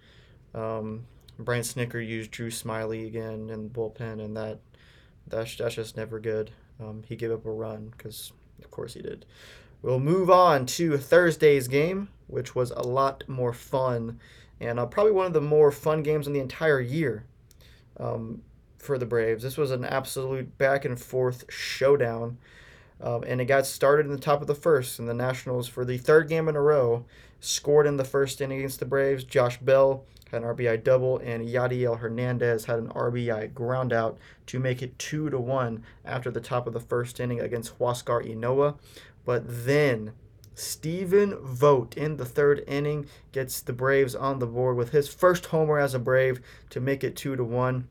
Um, 0.55 1.07
Brian 1.39 1.63
Snitker 1.63 2.07
used 2.07 2.31
Drew 2.31 2.51
Smyly 2.51 3.07
again 3.07 3.51
in 3.51 3.65
the 3.65 3.69
bullpen, 3.69 4.25
and 4.25 4.37
that 4.37 4.61
that's 5.27 5.57
that's 5.57 5.75
just 5.75 5.97
never 5.97 6.19
good. 6.19 6.51
Um, 6.81 7.03
he 7.07 7.17
gave 7.17 7.31
up 7.31 7.45
a 7.45 7.51
run 7.51 7.93
because, 7.97 8.33
of 8.63 8.71
course, 8.71 8.95
he 8.95 9.03
did. 9.03 9.27
We'll 9.83 10.01
move 10.01 10.31
on 10.31 10.67
to 10.67 10.99
Thursday's 10.99 11.69
game, 11.69 12.09
which 12.27 12.55
was 12.55 12.71
a 12.71 12.83
lot 12.83 13.25
more 13.27 13.53
fun, 13.53 14.21
and 14.61 14.79
uh, 14.79 14.87
probably 14.87 15.13
one 15.13 15.27
of 15.27 15.33
the 15.33 15.41
more 15.41 15.71
fun 15.71 16.03
games 16.03 16.27
in 16.27 16.33
the 16.33 16.41
entire 16.41 16.81
year. 16.81 17.25
Um, 17.97 18.43
for 18.81 18.99
the 18.99 19.07
Braves. 19.07 19.43
This 19.43 19.59
was 19.59 19.71
an 19.71 19.85
absolute 19.85 20.57
back 20.59 20.85
and 20.85 21.01
forth 21.01 21.45
showdown. 21.51 22.39
Um, 23.01 23.25
and 23.27 23.41
it 23.41 23.47
got 23.47 23.67
started 23.67 24.07
in 24.07 24.13
the 24.13 24.19
top 24.19 24.41
of 24.41 24.47
the 24.47 24.55
first, 24.55 24.99
and 24.99 25.09
the 25.09 25.15
Nationals, 25.15 25.69
for 25.69 25.85
the 25.85 25.99
third 25.99 26.29
game 26.29 26.49
in 26.49 26.57
a 26.57 26.61
row, 26.61 27.05
scored 27.41 27.87
in 27.87 27.97
the 27.97 28.05
first 28.05 28.41
inning 28.41 28.59
against 28.59 28.81
the 28.81 28.87
Braves. 28.87 29.25
Josh 29.25 29.59
Bell 29.59 30.05
had 30.31 30.43
an 30.43 30.49
RBI 30.49 30.85
double, 30.85 31.19
and 31.19 31.49
Yadiel 31.49 31.99
Hernandez 31.99 32.67
had 32.67 32.79
an 32.79 32.89
RBI 32.89 33.55
ground 33.55 33.93
out 33.93 34.19
to 34.47 34.59
make 34.59 34.83
it 34.83 34.99
two 34.99 35.31
to 35.31 35.39
one 35.39 35.83
after 36.05 36.31
the 36.31 36.41
top 36.41 36.67
of 36.67 36.73
the 36.73 36.81
first 36.81 37.21
inning 37.21 37.41
against 37.41 37.79
Huascar 37.79 38.23
Ynoa. 38.23 38.77
But 39.25 39.45
then 39.47 40.13
Stephen 40.55 41.37
Vogt 41.43 41.97
in 41.97 42.17
the 42.17 42.25
third 42.25 42.63
inning 42.67 43.07
gets 43.33 43.61
the 43.61 43.73
Braves 43.73 44.15
on 44.15 44.39
the 44.39 44.47
board 44.47 44.77
with 44.77 44.91
his 44.91 45.09
first 45.13 45.47
homer 45.47 45.79
as 45.79 45.95
a 45.95 45.99
Brave 45.99 46.41
to 46.71 46.81
make 46.81 47.03
it 47.03 47.17
two 47.17 47.37
to 47.37 47.45
one. 47.45 47.89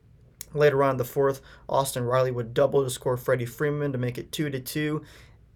Later 0.52 0.82
on 0.82 0.92
in 0.92 0.96
the 0.96 1.04
fourth, 1.04 1.40
Austin 1.68 2.04
Riley 2.04 2.30
would 2.30 2.54
double 2.54 2.82
to 2.82 2.90
score 2.90 3.16
Freddie 3.16 3.46
Freeman 3.46 3.92
to 3.92 3.98
make 3.98 4.18
it 4.18 4.32
two 4.32 4.50
to 4.50 4.60
two. 4.60 5.02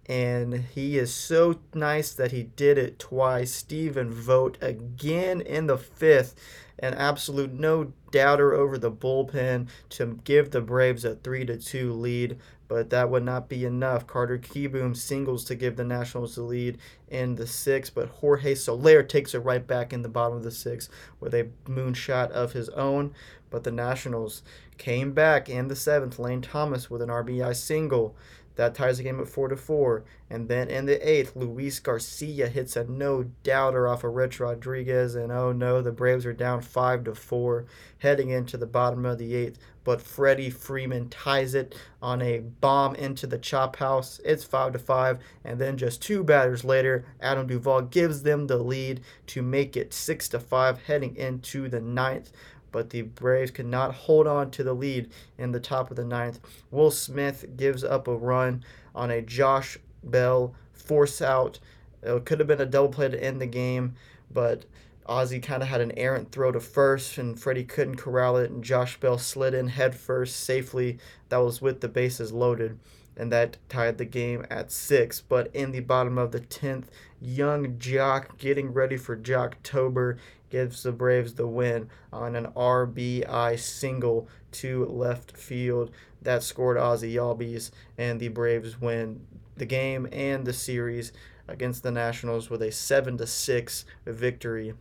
And 0.07 0.53
he 0.53 0.97
is 0.97 1.13
so 1.13 1.59
nice 1.73 2.13
that 2.13 2.31
he 2.31 2.43
did 2.43 2.77
it 2.77 2.99
twice. 2.99 3.51
Stephen 3.53 4.11
Vogt 4.11 4.57
again 4.61 5.41
in 5.41 5.67
the 5.67 5.77
fifth. 5.77 6.35
An 6.79 6.93
absolute 6.93 7.53
no 7.53 7.93
doubter 8.11 8.53
over 8.53 8.77
the 8.77 8.91
bullpen 8.91 9.67
to 9.89 10.19
give 10.23 10.51
the 10.51 10.61
Braves 10.61 11.05
a 11.05 11.15
three 11.15 11.45
to 11.45 11.57
two 11.57 11.93
lead 11.93 12.37
but 12.67 12.89
that 12.89 13.09
would 13.09 13.23
not 13.23 13.47
be 13.47 13.65
enough. 13.65 14.07
Carter 14.07 14.37
Kieboom 14.37 14.95
singles 14.95 15.43
to 15.45 15.55
give 15.55 15.75
the 15.75 15.83
Nationals 15.83 16.35
the 16.35 16.43
lead 16.43 16.77
in 17.07 17.35
the 17.35 17.47
sixth, 17.47 17.93
but 17.93 18.09
Jorge 18.09 18.55
Soler 18.55 19.03
takes 19.03 19.33
it 19.33 19.39
right 19.39 19.65
back 19.65 19.93
in 19.93 20.01
the 20.01 20.09
bottom 20.09 20.37
of 20.37 20.43
the 20.43 20.51
sixth 20.51 20.89
with 21.19 21.33
a 21.33 21.49
moonshot 21.65 22.31
of 22.31 22.53
his 22.53 22.69
own. 22.69 23.13
But 23.49 23.63
the 23.63 23.71
Nationals 23.71 24.41
came 24.77 25.13
back 25.13 25.49
in 25.49 25.67
the 25.67 25.75
seventh. 25.75 26.19
Lane 26.19 26.41
Thomas 26.41 26.89
with 26.89 27.01
an 27.01 27.09
RBI 27.09 27.55
single. 27.55 28.15
That 28.55 28.75
ties 28.75 28.97
the 28.97 29.03
game 29.03 29.19
at 29.19 29.27
four 29.27 29.47
to 29.49 29.57
four. 29.57 30.05
And 30.29 30.47
then 30.47 30.69
in 30.69 30.85
the 30.85 31.07
eighth, 31.07 31.35
Luis 31.35 31.79
Garcia 31.79 32.47
hits 32.47 32.75
a 32.75 32.83
no 32.85 33.25
doubter 33.43 33.87
off 33.87 34.03
of 34.03 34.13
Rich 34.13 34.39
Rodriguez, 34.39 35.13
and 35.13 35.31
oh 35.31 35.51
no, 35.51 35.81
the 35.81 35.91
Braves 35.91 36.25
are 36.25 36.33
down 36.33 36.61
five 36.61 37.03
to 37.03 37.13
four, 37.13 37.65
heading 37.99 38.29
into 38.29 38.57
the 38.57 38.65
bottom 38.65 39.05
of 39.05 39.17
the 39.17 39.35
eighth. 39.35 39.59
But 39.83 40.01
Freddie 40.01 40.49
Freeman 40.49 41.09
ties 41.09 41.53
it 41.53 41.75
on 42.01 42.23
a 42.23 42.39
bomb 42.39 42.95
into 42.95 43.27
the 43.27 43.37
chop 43.37 43.75
house. 43.75 44.19
It's 44.25 44.43
five 44.43 44.73
to 44.73 44.79
five, 44.79 45.19
and 45.43 45.59
then 45.59 45.77
just 45.77 46.01
two 46.01 46.23
batters 46.23 46.63
later, 46.63 47.05
Adam 47.21 47.45
Duvall 47.45 47.83
gives 47.83 48.23
them 48.23 48.47
the 48.47 48.57
lead 48.57 49.01
to 49.27 49.43
make 49.43 49.77
it 49.77 49.93
six 49.93 50.27
to 50.29 50.39
five, 50.39 50.81
heading 50.83 51.15
into 51.15 51.69
the 51.69 51.81
ninth 51.81 52.31
but 52.75 52.89
the 52.89 53.03
Braves 53.03 53.51
could 53.51 53.67
not 53.67 53.93
hold 53.93 54.27
on 54.27 54.51
to 54.51 54.61
the 54.61 54.73
lead 54.73 55.09
in 55.37 55.53
the 55.53 55.61
top 55.61 55.89
of 55.89 55.95
the 55.95 56.03
ninth. 56.03 56.41
Will 56.71 56.91
Smith 56.91 57.45
gives 57.55 57.85
up 57.85 58.05
a 58.05 58.13
run 58.13 58.65
on 58.93 59.09
a 59.09 59.21
Josh 59.21 59.77
Bell 60.03 60.53
force 60.73 61.21
out. 61.21 61.57
It 62.03 62.25
could 62.25 62.39
have 62.39 62.49
been 62.49 62.59
a 62.59 62.65
double 62.65 62.89
play 62.89 63.07
to 63.07 63.23
end 63.23 63.39
the 63.39 63.45
game, 63.45 63.95
but 64.29 64.65
Ozzie 65.05 65.39
kind 65.39 65.63
of 65.63 65.69
had 65.69 65.79
an 65.79 65.93
errant 65.97 66.33
throw 66.33 66.51
to 66.51 66.59
first, 66.59 67.17
and 67.17 67.39
Freddie 67.39 67.63
couldn't 67.63 67.95
corral 67.95 68.35
it, 68.35 68.51
and 68.51 68.61
Josh 68.61 68.99
Bell 68.99 69.17
slid 69.17 69.53
in 69.53 69.69
head 69.69 69.95
first 69.95 70.41
safely. 70.41 70.97
That 71.29 71.37
was 71.37 71.61
with 71.61 71.79
the 71.79 71.87
bases 71.87 72.33
loaded, 72.33 72.77
and 73.17 73.31
that 73.31 73.57
tied 73.69 73.97
the 73.97 74.05
game 74.05 74.45
at 74.49 74.71
six. 74.71 75.21
But 75.21 75.49
in 75.53 75.71
the 75.71 75.79
bottom 75.79 76.17
of 76.17 76.31
the 76.31 76.39
tenth, 76.39 76.89
young 77.21 77.77
Joc 77.77 78.37
getting 78.37 78.73
ready 78.73 78.97
for 78.97 79.15
Joctober 79.15 80.17
gives 80.49 80.83
the 80.83 80.91
Braves 80.91 81.33
the 81.33 81.47
win 81.47 81.89
on 82.13 82.35
an 82.35 82.47
RBI 82.55 83.59
single 83.59 84.27
to 84.53 84.85
left 84.85 85.35
field. 85.35 85.91
That 86.21 86.43
scored 86.43 86.77
Ozzie 86.77 87.15
Albies, 87.15 87.71
and 87.97 88.19
the 88.19 88.29
Braves 88.29 88.79
win 88.79 89.25
the 89.57 89.65
game 89.65 90.07
and 90.11 90.45
the 90.45 90.53
series 90.53 91.11
against 91.47 91.83
the 91.83 91.91
Nationals 91.91 92.49
with 92.49 92.61
a 92.61 92.71
7 92.71 93.17
to 93.17 93.27
6 93.27 93.85
victory 94.05 94.73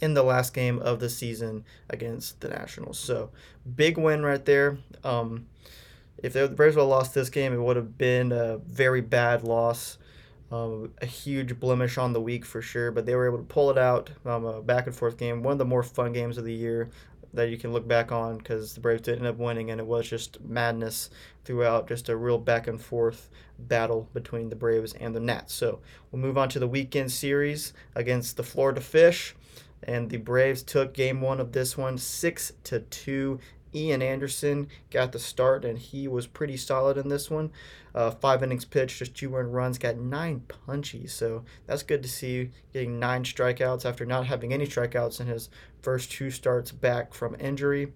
in 0.00 0.14
the 0.14 0.22
last 0.22 0.52
game 0.52 0.78
of 0.80 1.00
the 1.00 1.08
season 1.08 1.64
against 1.88 2.40
the 2.40 2.48
Nationals. 2.48 2.98
So, 2.98 3.30
big 3.76 3.96
win 3.96 4.24
right 4.24 4.44
there. 4.44 4.78
Um, 5.04 5.46
if 6.22 6.32
the 6.32 6.48
Braves 6.48 6.76
would 6.76 6.82
have 6.82 6.88
lost 6.88 7.14
this 7.14 7.30
game, 7.30 7.52
it 7.52 7.60
would 7.60 7.76
have 7.76 7.98
been 7.98 8.32
a 8.32 8.58
very 8.58 9.00
bad 9.00 9.42
loss 9.42 9.98
um, 10.50 10.92
a 11.02 11.06
huge 11.06 11.58
blemish 11.58 11.98
on 11.98 12.12
the 12.12 12.20
week 12.20 12.44
for 12.44 12.62
sure, 12.62 12.90
but 12.90 13.04
they 13.04 13.14
were 13.14 13.26
able 13.26 13.38
to 13.38 13.44
pull 13.44 13.70
it 13.70 13.78
out. 13.78 14.10
Um, 14.24 14.44
a 14.44 14.62
back 14.62 14.86
and 14.86 14.94
forth 14.94 15.16
game, 15.16 15.42
one 15.42 15.52
of 15.52 15.58
the 15.58 15.64
more 15.64 15.82
fun 15.82 16.12
games 16.12 16.38
of 16.38 16.44
the 16.44 16.54
year 16.54 16.88
that 17.34 17.50
you 17.50 17.58
can 17.58 17.72
look 17.72 17.86
back 17.86 18.12
on 18.12 18.38
because 18.38 18.72
the 18.72 18.80
Braves 18.80 19.02
did 19.02 19.18
end 19.18 19.26
up 19.26 19.36
winning, 19.38 19.70
and 19.70 19.80
it 19.80 19.86
was 19.86 20.08
just 20.08 20.40
madness 20.40 21.10
throughout, 21.44 21.88
just 21.88 22.08
a 22.08 22.16
real 22.16 22.38
back 22.38 22.68
and 22.68 22.80
forth 22.80 23.28
battle 23.58 24.08
between 24.14 24.48
the 24.48 24.56
Braves 24.56 24.92
and 24.94 25.14
the 25.14 25.20
Nats. 25.20 25.52
So 25.52 25.80
we'll 26.10 26.22
move 26.22 26.38
on 26.38 26.48
to 26.50 26.58
the 26.58 26.68
weekend 26.68 27.10
series 27.10 27.72
against 27.94 28.36
the 28.36 28.42
Florida 28.44 28.80
Fish, 28.80 29.34
and 29.82 30.08
the 30.08 30.16
Braves 30.18 30.62
took 30.62 30.94
game 30.94 31.20
one 31.20 31.40
of 31.40 31.52
this 31.52 31.76
one 31.76 31.98
six 31.98 32.52
to 32.64 32.80
two 32.80 33.40
Ian 33.76 34.00
Anderson 34.00 34.68
got 34.90 35.12
the 35.12 35.18
start, 35.18 35.64
and 35.64 35.78
he 35.78 36.08
was 36.08 36.26
pretty 36.26 36.56
solid 36.56 36.96
in 36.96 37.08
this 37.08 37.30
one. 37.30 37.50
Uh, 37.94 38.10
five 38.10 38.42
innings 38.42 38.64
pitched, 38.64 38.98
just 38.98 39.14
two 39.14 39.34
earned 39.34 39.54
runs, 39.54 39.78
got 39.78 39.96
nine 39.96 40.42
punchies. 40.48 41.10
So 41.10 41.44
that's 41.66 41.82
good 41.82 42.02
to 42.02 42.08
see 42.08 42.50
getting 42.72 42.98
nine 42.98 43.24
strikeouts 43.24 43.84
after 43.84 44.06
not 44.06 44.26
having 44.26 44.52
any 44.52 44.66
strikeouts 44.66 45.20
in 45.20 45.26
his 45.26 45.50
first 45.82 46.10
two 46.10 46.30
starts 46.30 46.72
back 46.72 47.14
from 47.14 47.36
injury. 47.38 47.92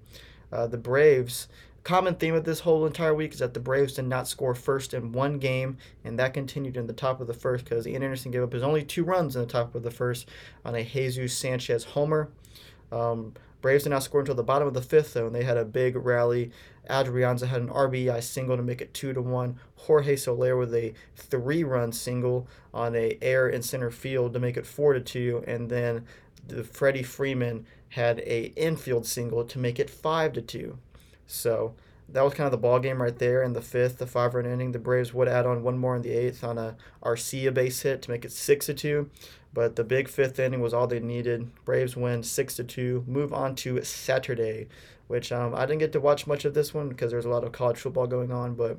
Uh, 0.52 0.66
the 0.66 0.76
Braves, 0.78 1.48
common 1.82 2.14
theme 2.14 2.34
of 2.34 2.44
this 2.44 2.60
whole 2.60 2.86
entire 2.86 3.14
week 3.14 3.32
is 3.32 3.38
that 3.38 3.54
the 3.54 3.60
Braves 3.60 3.94
did 3.94 4.04
not 4.04 4.28
score 4.28 4.54
first 4.54 4.92
in 4.92 5.12
one 5.12 5.38
game, 5.38 5.78
and 6.04 6.18
that 6.18 6.34
continued 6.34 6.76
in 6.76 6.86
the 6.86 6.92
top 6.92 7.20
of 7.20 7.26
the 7.26 7.34
first 7.34 7.64
because 7.64 7.86
Ian 7.86 8.02
Anderson 8.02 8.30
gave 8.30 8.42
up 8.42 8.52
his 8.52 8.62
only 8.62 8.82
two 8.82 9.04
runs 9.04 9.34
in 9.34 9.42
the 9.42 9.48
top 9.48 9.74
of 9.74 9.82
the 9.82 9.90
first 9.90 10.28
on 10.64 10.74
a 10.74 10.84
Jesus 10.84 11.36
Sanchez 11.36 11.84
homer. 11.84 12.30
Um, 12.92 13.34
Braves 13.60 13.84
did 13.84 13.90
not 13.90 14.02
score 14.02 14.20
until 14.20 14.34
the 14.34 14.42
bottom 14.42 14.66
of 14.66 14.74
the 14.74 14.82
fifth, 14.82 15.14
though, 15.14 15.26
and 15.26 15.34
they 15.34 15.44
had 15.44 15.56
a 15.56 15.64
big 15.64 15.96
rally. 15.96 16.50
Adrianza 16.88 17.46
had 17.46 17.62
an 17.62 17.68
RBI 17.68 18.22
single 18.22 18.56
to 18.56 18.62
make 18.62 18.80
it 18.80 18.94
two 18.94 19.12
to 19.12 19.22
one. 19.22 19.58
Jorge 19.76 20.16
Soler 20.16 20.56
with 20.56 20.74
a 20.74 20.94
three-run 21.16 21.92
single 21.92 22.48
on 22.72 22.96
a 22.96 23.18
air 23.20 23.48
in 23.48 23.62
center 23.62 23.90
field 23.90 24.32
to 24.32 24.40
make 24.40 24.56
it 24.56 24.66
four 24.66 24.92
to 24.92 25.00
two, 25.00 25.44
and 25.46 25.68
then 25.68 26.06
the 26.46 26.64
Freddie 26.64 27.02
Freeman 27.02 27.66
had 27.90 28.20
a 28.20 28.52
infield 28.56 29.06
single 29.06 29.44
to 29.44 29.58
make 29.58 29.78
it 29.78 29.90
five 29.90 30.32
to 30.32 30.40
two. 30.40 30.78
So 31.26 31.74
that 32.08 32.22
was 32.22 32.34
kind 32.34 32.46
of 32.46 32.52
the 32.52 32.58
ball 32.58 32.80
game 32.80 33.00
right 33.00 33.16
there 33.16 33.42
in 33.42 33.52
the 33.52 33.62
fifth, 33.62 33.98
the 33.98 34.06
five 34.06 34.34
run 34.34 34.46
inning. 34.46 34.72
The 34.72 34.78
Braves 34.78 35.14
would 35.14 35.28
add 35.28 35.46
on 35.46 35.62
one 35.62 35.78
more 35.78 35.96
in 35.96 36.02
the 36.02 36.10
eighth 36.10 36.42
on 36.42 36.58
a 36.58 36.76
Arcia 37.02 37.52
base 37.52 37.82
hit 37.82 38.02
to 38.02 38.10
make 38.10 38.24
it 38.24 38.32
six 38.32 38.66
to 38.66 38.74
two. 38.74 39.10
But 39.52 39.76
the 39.76 39.84
big 39.84 40.08
fifth 40.08 40.38
inning 40.38 40.60
was 40.60 40.72
all 40.72 40.86
they 40.86 41.00
needed. 41.00 41.50
Braves 41.64 41.96
win 41.96 42.22
six 42.22 42.54
to 42.56 42.64
two. 42.64 43.04
Move 43.06 43.32
on 43.32 43.54
to 43.56 43.82
Saturday, 43.82 44.68
which 45.08 45.32
um, 45.32 45.54
I 45.54 45.66
didn't 45.66 45.80
get 45.80 45.92
to 45.92 46.00
watch 46.00 46.26
much 46.26 46.44
of 46.44 46.54
this 46.54 46.72
one 46.72 46.88
because 46.88 47.10
there's 47.10 47.24
a 47.24 47.30
lot 47.30 47.44
of 47.44 47.52
college 47.52 47.78
football 47.78 48.06
going 48.06 48.30
on, 48.30 48.54
but 48.54 48.78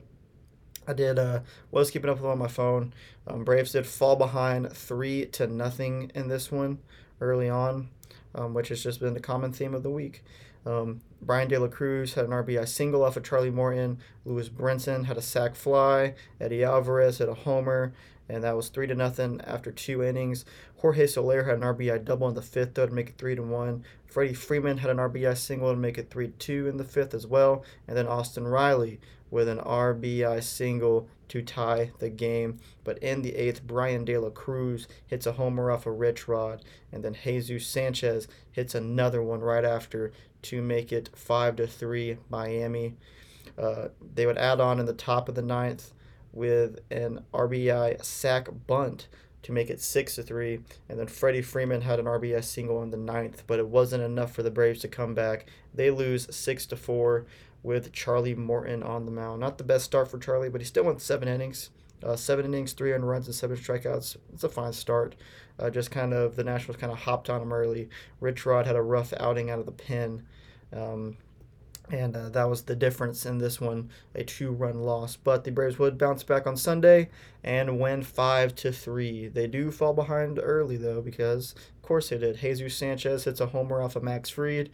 I 0.88 0.94
did 0.94 1.20
uh, 1.20 1.42
was 1.72 1.92
keeping 1.92 2.10
up 2.10 2.18
with 2.18 2.26
on 2.26 2.38
my 2.38 2.48
phone. 2.48 2.94
Um, 3.28 3.44
Braves 3.44 3.74
did 3.74 3.86
fall 3.86 4.16
behind 4.16 4.72
three 4.72 5.26
to 5.28 5.46
nothing 5.48 6.12
in 6.16 6.28
this 6.28 6.52
one 6.52 6.80
early 7.20 7.50
on, 7.50 7.90
um, 8.34 8.54
which 8.54 8.70
has 8.70 8.82
just 8.82 9.00
been 9.00 9.14
the 9.14 9.20
common 9.20 9.52
theme 9.52 9.74
of 9.74 9.84
the 9.84 9.90
week. 9.92 10.24
Um, 10.66 11.02
Bryan 11.22 11.48
De 11.48 11.58
La 11.58 11.68
Cruz 11.68 12.14
had 12.14 12.26
an 12.26 12.32
RBI 12.32 12.68
single 12.68 13.04
off 13.04 13.18
of 13.18 13.24
Charlie 13.24 13.52
Morton. 13.52 14.00
Lewis 14.26 14.50
Brinson 14.50 15.06
had 15.06 15.18
a 15.18 15.22
sac 15.22 15.56
fly. 15.56 16.16
Eddie 16.40 16.64
Alvarez 16.64 17.20
had 17.20 17.30
a 17.30 17.34
homer, 17.34 17.94
and 18.28 18.44
that 18.44 18.56
was 18.56 18.70
three 18.70 18.88
to 18.88 18.96
nothing 18.96 19.42
after 19.42 19.72
two 19.72 20.04
innings. 20.04 20.46
Jorge 20.78 21.08
Soler 21.08 21.44
had 21.44 21.56
an 21.56 21.62
RBI 21.62 22.04
double 22.04 22.28
in 22.28 22.36
the 22.36 22.42
fifth, 22.42 22.74
though, 22.74 22.88
to 22.88 22.94
make 22.94 23.10
it 23.10 23.18
three 23.18 23.36
to 23.36 23.44
one. 23.44 23.84
Freddie 24.06 24.34
Freeman 24.34 24.80
had 24.80 24.90
an 24.90 24.98
RBI 24.98 25.38
single 25.38 25.72
to 25.72 25.78
make 25.78 25.98
it 25.98 26.10
three 26.10 26.28
to 26.28 26.34
two 26.34 26.68
in 26.68 26.78
the 26.78 26.84
fifth 26.84 27.14
as 27.14 27.28
well, 27.28 27.64
and 27.88 27.96
then 27.96 28.08
Austin 28.08 28.48
Riley 28.48 29.00
with 29.30 29.48
an 29.48 29.60
RBI 29.60 30.44
single 30.44 31.08
to 31.32 31.42
tie 31.42 31.90
the 32.00 32.10
game. 32.10 32.60
But 32.84 32.98
in 32.98 33.22
the 33.22 33.36
eighth, 33.38 33.66
Bryan 33.66 34.04
De 34.04 34.18
La 34.18 34.30
Cruz 34.30 34.90
hits 35.08 35.26
a 35.26 35.32
homer 35.32 35.72
off 35.72 35.86
a 35.86 35.92
rich 35.92 36.28
rod, 36.28 36.62
and 36.92 37.06
then 37.06 37.16
Jesus 37.24 37.66
Sanchez 37.66 38.28
hits 38.52 38.76
another 38.76 39.24
one 39.24 39.40
right 39.40 39.64
after 39.64 40.12
to 40.42 40.62
make 40.62 40.92
it 40.92 41.10
five 41.16 41.56
to 41.56 41.68
three 41.68 42.18
Miami. 42.30 42.96
Uh, 43.58 43.88
they 44.14 44.26
would 44.26 44.38
add 44.38 44.60
on 44.60 44.78
in 44.78 44.86
the 44.86 44.94
top 44.94 45.30
of 45.30 45.36
the 45.36 45.42
ninth 45.42 45.94
with 46.34 46.80
an 46.92 47.24
RBI 47.34 48.04
sac 48.04 48.50
bunt 48.68 49.08
to 49.44 49.54
make 49.54 49.70
it 49.70 49.82
six 49.82 50.16
to 50.16 50.24
three, 50.24 50.60
and 50.90 51.00
then 51.00 51.08
Freddie 51.08 51.42
Freeman 51.42 51.82
had 51.82 52.00
an 52.00 52.08
RBS 52.08 52.44
single 52.44 52.84
in 52.84 52.92
the 52.92 52.98
ninth, 52.98 53.44
but 53.48 53.58
it 53.58 53.68
wasn't 53.68 54.04
enough 54.04 54.34
for 54.34 54.44
the 54.44 54.52
Braves 54.52 54.82
to 54.82 54.90
come 54.90 55.14
back. 55.14 55.46
They 55.74 55.92
lose 55.92 56.28
six 56.36 56.66
to 56.68 56.76
four 56.76 57.26
with 57.64 57.92
Charlie 57.92 58.36
Morton 58.36 58.84
on 58.84 59.06
the 59.06 59.12
mound. 59.12 59.40
Not 59.40 59.58
the 59.58 59.64
best 59.64 59.86
start 59.86 60.10
for 60.10 60.18
Charlie, 60.18 60.50
but 60.50 60.62
he 60.62 60.66
still 60.66 60.84
went 60.84 61.02
seven 61.02 61.28
innings. 61.28 61.70
Uh, 62.04 62.16
seven 62.16 62.46
innings, 62.46 62.74
three 62.74 62.92
earned 62.94 63.08
runs, 63.08 63.28
and 63.28 63.36
seven 63.36 63.56
strikeouts. 63.56 64.18
It's 64.34 64.44
a 64.44 64.50
fine 64.50 64.74
start. 64.74 65.16
Uh, 65.60 65.70
just 65.70 65.92
kind 65.92 66.14
of 66.14 66.36
the 66.36 66.44
Nationals 66.44 66.78
kind 66.78 66.92
of 66.92 67.00
hopped 67.00 67.30
on 67.30 67.42
him 67.42 67.54
early. 67.54 67.90
Rich 68.20 68.46
Rod 68.46 68.66
had 68.66 68.76
a 68.76 68.82
rough 68.82 69.14
outing 69.20 69.52
out 69.52 69.60
of 69.60 69.68
the 69.68 69.72
pen. 69.72 70.26
Um, 70.74 71.18
and 71.92 72.16
uh, 72.16 72.30
that 72.30 72.50
was 72.50 72.64
the 72.64 72.76
difference 72.76 73.26
in 73.26 73.38
this 73.38 73.60
one, 73.60 73.90
a 74.16 74.24
two-run 74.24 74.82
loss. 74.82 75.18
But 75.18 75.44
the 75.44 75.52
Braves 75.52 75.78
would 75.78 75.98
bounce 75.98 76.24
back 76.24 76.48
on 76.48 76.56
Sunday 76.56 77.10
and 77.44 77.80
win 77.80 78.02
five 78.02 78.56
to 78.56 78.72
three. 78.72 79.28
They 79.28 79.48
do 79.48 79.72
fall 79.72 79.94
behind 79.94 80.40
early 80.42 80.78
though, 80.78 81.02
because 81.02 81.54
of 81.54 81.82
course 81.82 82.10
they 82.10 82.18
did. 82.18 82.38
Jesus 82.38 82.76
Sanchez 82.76 83.26
hits 83.26 83.42
a 83.42 83.48
homer 83.48 83.82
off 83.82 83.96
of 83.96 84.04
Max 84.04 84.30
Fried. 84.30 84.70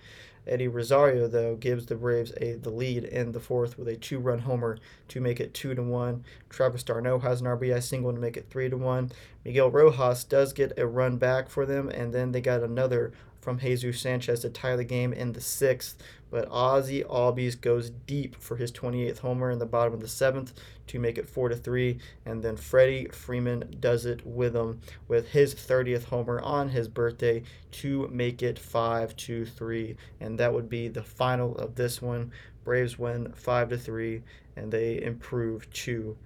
Eddie 0.46 0.70
Rosario 0.70 1.28
though 1.28 1.56
gives 1.56 1.88
the 1.88 1.96
Braves 1.96 2.32
a 2.40 2.54
the 2.54 2.70
lead 2.70 3.04
in 3.04 3.34
the 3.34 3.40
fourth 3.40 3.78
with 3.78 3.88
a 3.90 3.98
two-run 3.98 4.40
homer 4.40 4.78
to 5.10 5.20
make 5.20 5.40
it 5.40 5.54
two 5.54 5.74
to 5.76 5.84
one. 5.84 6.24
Travis 6.50 6.84
d'Arnaud 6.84 7.20
has 7.20 7.42
an 7.42 7.48
RBI 7.48 7.82
single 7.84 8.14
to 8.14 8.20
make 8.20 8.38
it 8.38 8.48
three 8.50 8.70
to 8.70 8.78
one. 8.78 9.12
Miguel 9.44 9.72
Rojas 9.72 10.24
does 10.24 10.54
get 10.54 10.78
a 10.78 10.86
run 10.86 11.18
back 11.18 11.50
for 11.50 11.66
them, 11.66 11.90
and 11.90 12.14
then 12.14 12.32
they 12.32 12.42
got 12.42 12.64
another 12.64 13.12
from 13.48 13.60
Jesus 13.60 14.02
Sanchez 14.02 14.42
to 14.42 14.50
tie 14.50 14.76
the 14.76 14.84
game 14.84 15.14
in 15.14 15.32
the 15.32 15.40
sixth. 15.40 15.98
But 16.30 16.48
Ozzie 16.52 17.04
Albies 17.04 17.60
goes 17.60 17.90
deep 17.90 18.36
for 18.36 18.58
his 18.58 18.72
28th 18.72 19.20
homer 19.20 19.50
in 19.50 19.60
the 19.60 19.66
bottom 19.66 19.94
of 19.94 20.02
the 20.02 20.08
seventh 20.08 20.54
to 20.88 21.00
make 21.00 21.18
it 21.18 21.30
four 21.30 21.50
to 21.50 21.56
three, 21.56 22.00
and 22.26 22.44
then 22.44 22.58
Freddie 22.58 23.08
Freeman 23.12 23.78
does 23.80 24.06
it 24.06 24.26
with 24.26 24.56
him 24.56 24.82
with 25.08 25.30
his 25.30 25.56
30th 25.56 26.06
homer 26.06 26.42
on 26.42 26.70
his 26.70 26.88
birthday 26.88 27.44
to 27.72 28.08
make 28.10 28.44
it 28.44 28.60
five 28.60 29.16
to 29.18 29.46
three, 29.46 29.96
and 30.20 30.38
that 30.38 30.54
would 30.54 30.70
be 30.70 30.88
the 30.88 31.04
final 31.04 31.56
of 31.58 31.76
this 31.76 32.02
one. 32.02 32.32
Braves 32.64 33.00
win 33.00 33.32
five 33.34 33.70
to 33.70 33.78
three, 33.78 34.24
and 34.56 34.72
they 34.72 35.02
improve 35.02 35.72
to 35.72 36.18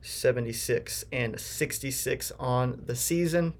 76 0.00 1.04
and 1.12 1.38
66 1.38 2.32
on 2.38 2.82
the 2.86 2.96
season. 2.96 3.54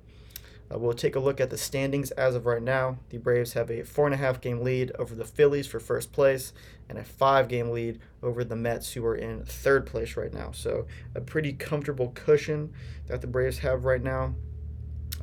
Uh, 0.73 0.79
we'll 0.79 0.95
take 0.95 1.15
a 1.15 1.21
look 1.21 1.41
at 1.41 1.51
the 1.51 1.57
standings 1.57 2.11
as 2.13 2.35
of 2.35 2.47
right 2.47 2.63
now. 2.63 2.99
The 3.11 3.19
Braves 3.19 3.53
have 3.53 3.71
a 3.71 3.83
four 3.83 4.07
and 4.07 4.15
a 4.15 4.19
half 4.19 4.41
game 4.41 4.63
lead 4.63 4.91
over 4.99 5.15
the 5.15 5.25
Phillies 5.25 5.67
for 5.67 5.79
first 5.79 6.13
place 6.13 6.53
and 6.89 6.99
a 6.99 7.05
five 7.05 7.49
game 7.49 7.71
lead 7.71 8.01
over 8.23 8.43
the 8.43 8.57
Mets, 8.57 8.93
who 8.93 9.05
are 9.05 9.15
in 9.15 9.45
third 9.45 9.87
place 9.87 10.17
right 10.17 10.33
now. 10.33 10.51
So, 10.53 10.87
a 11.15 11.21
pretty 11.21 11.53
comfortable 11.53 12.13
cushion 12.15 12.73
that 13.07 13.21
the 13.21 13.27
Braves 13.27 13.59
have 13.59 13.85
right 13.85 14.03
now 14.03 14.35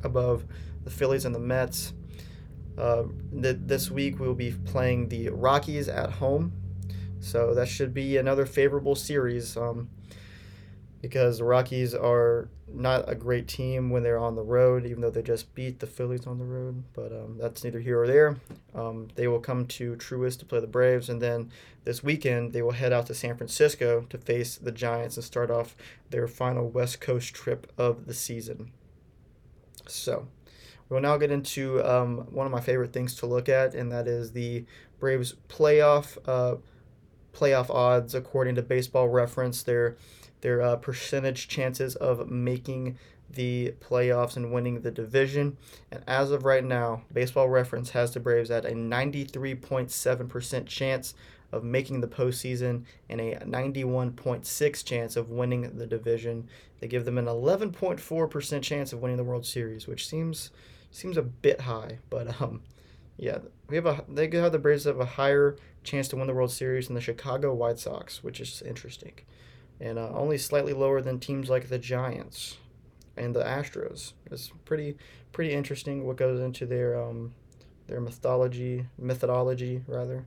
above 0.02 0.44
the 0.84 0.90
Phillies 0.90 1.24
and 1.24 1.34
the 1.34 1.40
Mets. 1.40 1.92
Uh, 2.76 3.04
th- 3.40 3.58
this 3.60 3.90
week 3.90 4.18
we'll 4.18 4.34
be 4.34 4.52
playing 4.52 5.08
the 5.08 5.28
Rockies 5.28 5.88
at 5.88 6.10
home. 6.10 6.52
So, 7.20 7.54
that 7.54 7.68
should 7.68 7.92
be 7.92 8.16
another 8.16 8.46
favorable 8.46 8.94
series. 8.94 9.56
Um, 9.56 9.90
because 11.04 11.36
the 11.36 11.44
Rockies 11.44 11.94
are 11.94 12.48
not 12.66 13.04
a 13.06 13.14
great 13.14 13.46
team 13.46 13.90
when 13.90 14.02
they're 14.02 14.18
on 14.18 14.36
the 14.36 14.42
road, 14.42 14.86
even 14.86 15.02
though 15.02 15.10
they 15.10 15.20
just 15.20 15.54
beat 15.54 15.78
the 15.78 15.86
Phillies 15.86 16.26
on 16.26 16.38
the 16.38 16.46
road. 16.46 16.82
But 16.94 17.12
um, 17.12 17.36
that's 17.38 17.62
neither 17.62 17.78
here 17.78 18.00
or 18.00 18.06
there. 18.06 18.36
Um, 18.74 19.08
they 19.14 19.28
will 19.28 19.38
come 19.38 19.66
to 19.66 19.96
Truist 19.96 20.38
to 20.38 20.46
play 20.46 20.60
the 20.60 20.66
Braves, 20.66 21.10
and 21.10 21.20
then 21.20 21.50
this 21.84 22.02
weekend 22.02 22.54
they 22.54 22.62
will 22.62 22.70
head 22.70 22.90
out 22.90 23.04
to 23.08 23.14
San 23.14 23.36
Francisco 23.36 24.06
to 24.08 24.16
face 24.16 24.56
the 24.56 24.72
Giants 24.72 25.18
and 25.18 25.24
start 25.24 25.50
off 25.50 25.76
their 26.08 26.26
final 26.26 26.70
West 26.70 27.02
Coast 27.02 27.34
trip 27.34 27.70
of 27.76 28.06
the 28.06 28.14
season. 28.14 28.72
So. 29.86 30.26
We'll 30.90 31.00
now 31.00 31.16
get 31.16 31.30
into 31.30 31.82
um, 31.82 32.18
one 32.30 32.44
of 32.44 32.52
my 32.52 32.60
favorite 32.60 32.92
things 32.92 33.14
to 33.16 33.26
look 33.26 33.48
at, 33.48 33.74
and 33.74 33.90
that 33.90 34.06
is 34.06 34.32
the 34.32 34.66
Braves 35.00 35.34
playoff 35.48 36.18
uh, 36.28 36.56
playoff 37.32 37.70
odds 37.70 38.14
according 38.14 38.54
to 38.56 38.62
Baseball 38.62 39.08
Reference. 39.08 39.62
They're 39.62 39.96
their 40.44 40.60
uh, 40.60 40.76
percentage 40.76 41.48
chances 41.48 41.96
of 41.96 42.30
making 42.30 42.98
the 43.30 43.74
playoffs 43.80 44.36
and 44.36 44.52
winning 44.52 44.82
the 44.82 44.90
division. 44.90 45.56
And 45.90 46.04
as 46.06 46.30
of 46.30 46.44
right 46.44 46.62
now, 46.62 47.00
Baseball 47.10 47.48
Reference 47.48 47.90
has 47.90 48.12
the 48.12 48.20
Braves 48.20 48.50
at 48.50 48.66
a 48.66 48.72
93.7% 48.72 50.66
chance 50.66 51.14
of 51.50 51.64
making 51.64 52.02
the 52.02 52.08
postseason 52.08 52.84
and 53.08 53.22
a 53.22 53.36
91.6 53.36 54.84
chance 54.84 55.16
of 55.16 55.30
winning 55.30 55.78
the 55.78 55.86
division. 55.86 56.46
They 56.78 56.88
give 56.88 57.06
them 57.06 57.16
an 57.16 57.24
11.4% 57.24 58.62
chance 58.62 58.92
of 58.92 59.00
winning 59.00 59.16
the 59.16 59.24
World 59.24 59.46
Series, 59.46 59.86
which 59.86 60.06
seems 60.06 60.50
seems 60.90 61.16
a 61.16 61.22
bit 61.22 61.62
high, 61.62 62.00
but 62.10 62.38
um, 62.42 62.60
yeah, 63.16 63.38
we 63.68 63.76
have 63.76 63.86
a 63.86 64.04
they 64.08 64.28
have 64.30 64.52
the 64.52 64.58
Braves 64.58 64.84
have 64.84 65.00
a 65.00 65.06
higher 65.06 65.56
chance 65.84 66.06
to 66.08 66.16
win 66.16 66.26
the 66.26 66.34
World 66.34 66.52
Series 66.52 66.88
than 66.88 66.94
the 66.94 67.00
Chicago 67.00 67.54
White 67.54 67.78
Sox, 67.78 68.22
which 68.22 68.40
is 68.40 68.60
interesting 68.60 69.14
and 69.80 69.98
uh, 69.98 70.10
only 70.12 70.38
slightly 70.38 70.72
lower 70.72 71.00
than 71.00 71.18
teams 71.18 71.50
like 71.50 71.68
the 71.68 71.78
Giants 71.78 72.58
and 73.16 73.34
the 73.34 73.42
Astros. 73.42 74.12
It's 74.30 74.50
pretty 74.64 74.96
pretty 75.32 75.52
interesting 75.52 76.06
what 76.06 76.16
goes 76.16 76.40
into 76.40 76.66
their 76.66 77.00
um, 77.00 77.34
their 77.86 78.00
mythology 78.00 78.86
methodology 78.98 79.82
rather. 79.86 80.26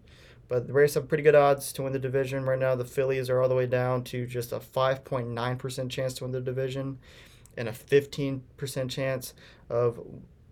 But 0.50 0.68
the 0.68 0.74
Braves 0.74 0.94
have 0.94 1.10
pretty 1.10 1.24
good 1.24 1.36
odds 1.36 1.74
to 1.74 1.84
win 1.84 1.94
the 1.94 2.00
division 2.00 2.46
right 2.46 2.60
now. 2.60 2.76
The 2.76 2.86
Phillies 2.86 3.30
are 3.30 3.42
all 3.42 3.50
the 3.50 3.56
way 3.56 3.66
down 3.66 4.04
to 4.06 4.26
just 4.26 4.54
a 4.54 4.60
5.9% 4.60 5.90
chance 5.90 6.14
to 6.14 6.24
win 6.24 6.32
the 6.32 6.40
division 6.40 7.00
and 7.58 7.68
a 7.68 7.74
15% 7.74 8.90
chance 8.90 9.34
of 9.70 10.00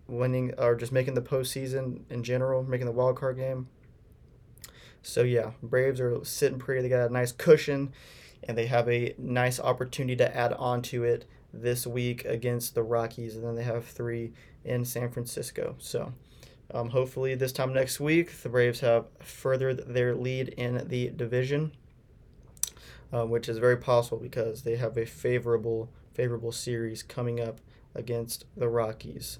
winning 0.06 0.52
or 0.58 0.74
just 0.74 0.92
making 0.92 1.14
the 1.14 1.22
postseason 1.22 2.00
in 2.10 2.22
general, 2.22 2.62
making 2.62 2.86
the 2.86 2.92
wild 2.92 3.16
card 3.16 3.36
game. 3.36 3.68
So 5.02 5.22
yeah, 5.22 5.52
Braves 5.62 6.00
are 6.00 6.22
sitting 6.24 6.58
pretty. 6.58 6.82
They 6.82 6.88
got 6.88 7.08
a 7.08 7.12
nice 7.12 7.32
cushion 7.32 7.92
and 8.46 8.56
they 8.56 8.66
have 8.66 8.88
a 8.88 9.14
nice 9.18 9.60
opportunity 9.60 10.16
to 10.16 10.36
add 10.36 10.52
on 10.54 10.82
to 10.82 11.04
it 11.04 11.26
this 11.52 11.86
week 11.86 12.24
against 12.24 12.74
the 12.74 12.82
Rockies, 12.82 13.34
and 13.36 13.44
then 13.44 13.54
they 13.54 13.64
have 13.64 13.84
three 13.84 14.32
in 14.64 14.84
San 14.84 15.10
Francisco. 15.10 15.74
So 15.78 16.12
um, 16.72 16.90
hopefully, 16.90 17.34
this 17.34 17.52
time 17.52 17.72
next 17.72 18.00
week, 18.00 18.42
the 18.42 18.48
Braves 18.48 18.80
have 18.80 19.06
furthered 19.20 19.94
their 19.94 20.14
lead 20.14 20.48
in 20.50 20.88
the 20.88 21.10
division, 21.10 21.72
uh, 23.12 23.24
which 23.24 23.48
is 23.48 23.58
very 23.58 23.76
possible 23.76 24.18
because 24.18 24.62
they 24.62 24.76
have 24.76 24.96
a 24.96 25.06
favorable 25.06 25.90
favorable 26.14 26.52
series 26.52 27.02
coming 27.02 27.40
up 27.40 27.60
against 27.94 28.46
the 28.56 28.68
Rockies. 28.68 29.38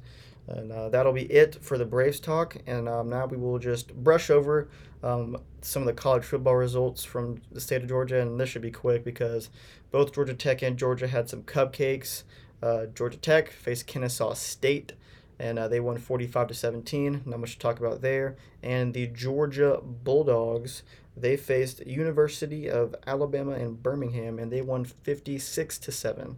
And 0.48 0.70
uh, 0.70 0.88
that'll 0.88 1.12
be 1.12 1.24
it 1.24 1.56
for 1.62 1.76
the 1.76 1.84
Braves 1.84 2.20
talk. 2.20 2.56
And 2.66 2.88
um, 2.88 3.08
now 3.08 3.26
we 3.26 3.36
will 3.36 3.58
just 3.58 3.94
brush 3.94 4.30
over 4.30 4.68
um, 5.02 5.38
some 5.60 5.82
of 5.82 5.86
the 5.86 5.92
college 5.92 6.24
football 6.24 6.54
results 6.54 7.04
from 7.04 7.42
the 7.50 7.60
state 7.60 7.82
of 7.82 7.88
Georgia. 7.88 8.20
And 8.20 8.38
this 8.38 8.48
should 8.48 8.62
be 8.62 8.70
quick 8.70 9.04
because 9.04 9.50
both 9.90 10.12
Georgia 10.12 10.34
Tech 10.34 10.62
and 10.62 10.76
Georgia 10.76 11.08
had 11.08 11.28
some 11.28 11.42
cupcakes. 11.42 12.22
Uh, 12.62 12.86
Georgia 12.86 13.18
Tech 13.18 13.50
faced 13.50 13.86
Kennesaw 13.86 14.34
State. 14.34 14.92
And 15.38 15.58
uh, 15.58 15.68
they 15.68 15.80
won 15.80 15.98
45 15.98 16.48
to 16.48 16.54
17. 16.54 17.22
Not 17.26 17.40
much 17.40 17.54
to 17.54 17.58
talk 17.58 17.78
about 17.80 18.00
there. 18.00 18.36
And 18.62 18.94
the 18.94 19.08
Georgia 19.08 19.80
Bulldogs, 19.82 20.82
they 21.16 21.36
faced 21.36 21.86
University 21.86 22.70
of 22.70 22.94
Alabama 23.06 23.52
in 23.52 23.74
Birmingham, 23.74 24.38
and 24.38 24.50
they 24.50 24.62
won 24.62 24.84
56 24.84 25.78
to 25.78 25.92
7. 25.92 26.36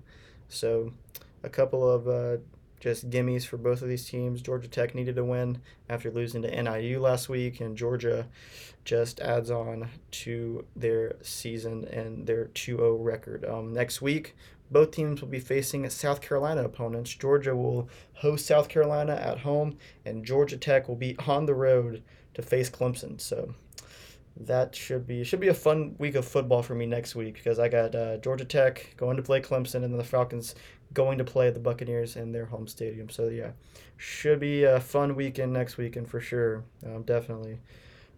So, 0.49 0.93
a 1.43 1.49
couple 1.49 1.89
of 1.89 2.09
uh, 2.09 2.39
just 2.81 3.11
gimmies 3.11 3.45
for 3.47 3.57
both 3.57 3.83
of 3.83 3.89
these 3.89 4.09
teams. 4.09 4.43
Georgia 4.43 4.69
Tech 4.69 4.95
needed 4.95 5.17
to 5.17 5.25
win 5.25 5.61
after 5.89 6.11
losing 6.11 6.43
to 6.43 6.63
NIU 6.63 7.01
last 7.01 7.29
week, 7.29 7.61
and 7.61 7.77
Georgia 7.77 8.27
just 8.85 9.21
adds 9.21 9.51
on 9.51 9.89
to 10.11 10.65
their 10.75 11.17
season 11.23 11.85
and 11.87 12.27
their 12.27 12.47
2 12.47 12.77
0 12.77 12.97
record. 12.97 13.45
Um, 13.45 13.73
next 13.73 14.01
week, 14.01 14.35
both 14.71 14.91
teams 14.91 15.21
will 15.21 15.29
be 15.29 15.41
facing 15.41 15.89
South 15.91 16.21
Carolina 16.21 16.65
opponents. 16.65 17.15
Georgia 17.15 17.57
will 17.57 17.89
host 18.15 18.47
South 18.47 18.69
Carolina 18.69 19.15
at 19.15 19.41
home, 19.41 19.77
and 20.05 20.25
Georgia 20.25 20.57
Tech 20.57 20.89
will 20.89 20.97
be 20.97 21.17
on 21.27 21.47
the 21.47 21.55
road 21.55 22.03
to 22.35 22.43
face 22.43 22.71
Clemson. 22.71 23.21
So 23.21 23.55
that 24.41 24.75
should 24.75 25.07
be 25.07 25.25
should 25.25 25.41
be 25.41 25.49
a 25.49 25.55
fun 25.55 25.97
week 25.99 26.15
of 26.15 26.25
football 26.25 26.63
for 26.63 26.75
me 26.75 26.87
next 26.87 27.17
week 27.17 27.35
because 27.35 27.59
I 27.59 27.69
got 27.69 27.95
uh, 27.95 28.19
Georgia 28.19 28.45
Tech 28.45 28.95
going 28.97 29.17
to 29.17 29.23
play 29.23 29.41
Clemson 29.41 29.77
and 29.77 29.85
then 29.85 29.97
the 29.97 30.05
Falcons 30.05 30.55
going 30.99 31.19
to 31.19 31.25
play 31.25 31.49
the 31.49 31.61
Buccaneers 31.61 32.17
in 32.17 32.33
their 32.33 32.47
home 32.47 32.67
stadium. 32.67 33.09
So 33.09 33.29
yeah, 33.29 33.53
should 33.97 34.41
be 34.41 34.65
a 34.65 34.81
fun 34.81 35.15
weekend 35.15 35.53
next 35.53 35.77
weekend 35.77 36.09
for 36.09 36.21
sure, 36.21 36.65
um, 36.85 37.05
definitely. 37.05 37.61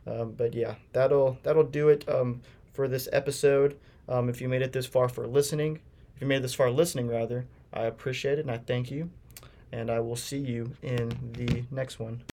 Um, 0.07 0.33
but 0.33 0.55
yeah, 0.55 0.77
that'll 0.95 1.37
that'll 1.43 1.64
do 1.64 1.90
it 1.90 2.09
um, 2.09 2.40
for 2.73 2.88
this 2.88 3.07
episode. 3.12 3.79
Um, 4.09 4.31
if 4.31 4.40
you 4.40 4.49
made 4.49 4.62
it 4.62 4.73
this 4.73 4.87
far 4.87 5.11
for 5.11 5.27
listening, 5.27 5.81
if 6.16 6.23
you 6.23 6.27
made 6.27 6.37
it 6.37 6.43
this 6.43 6.55
far 6.55 6.71
listening 6.71 7.07
rather, 7.07 7.45
I 7.71 7.83
appreciate 7.83 8.38
it 8.38 8.47
and 8.47 8.51
I 8.51 8.57
thank 8.57 8.90
you. 8.90 9.11
And 9.73 9.90
I 9.90 10.01
will 10.01 10.16
see 10.16 10.38
you 10.38 10.73
in 10.83 11.11
the 11.35 11.64
next 11.71 12.01
one. 12.01 12.25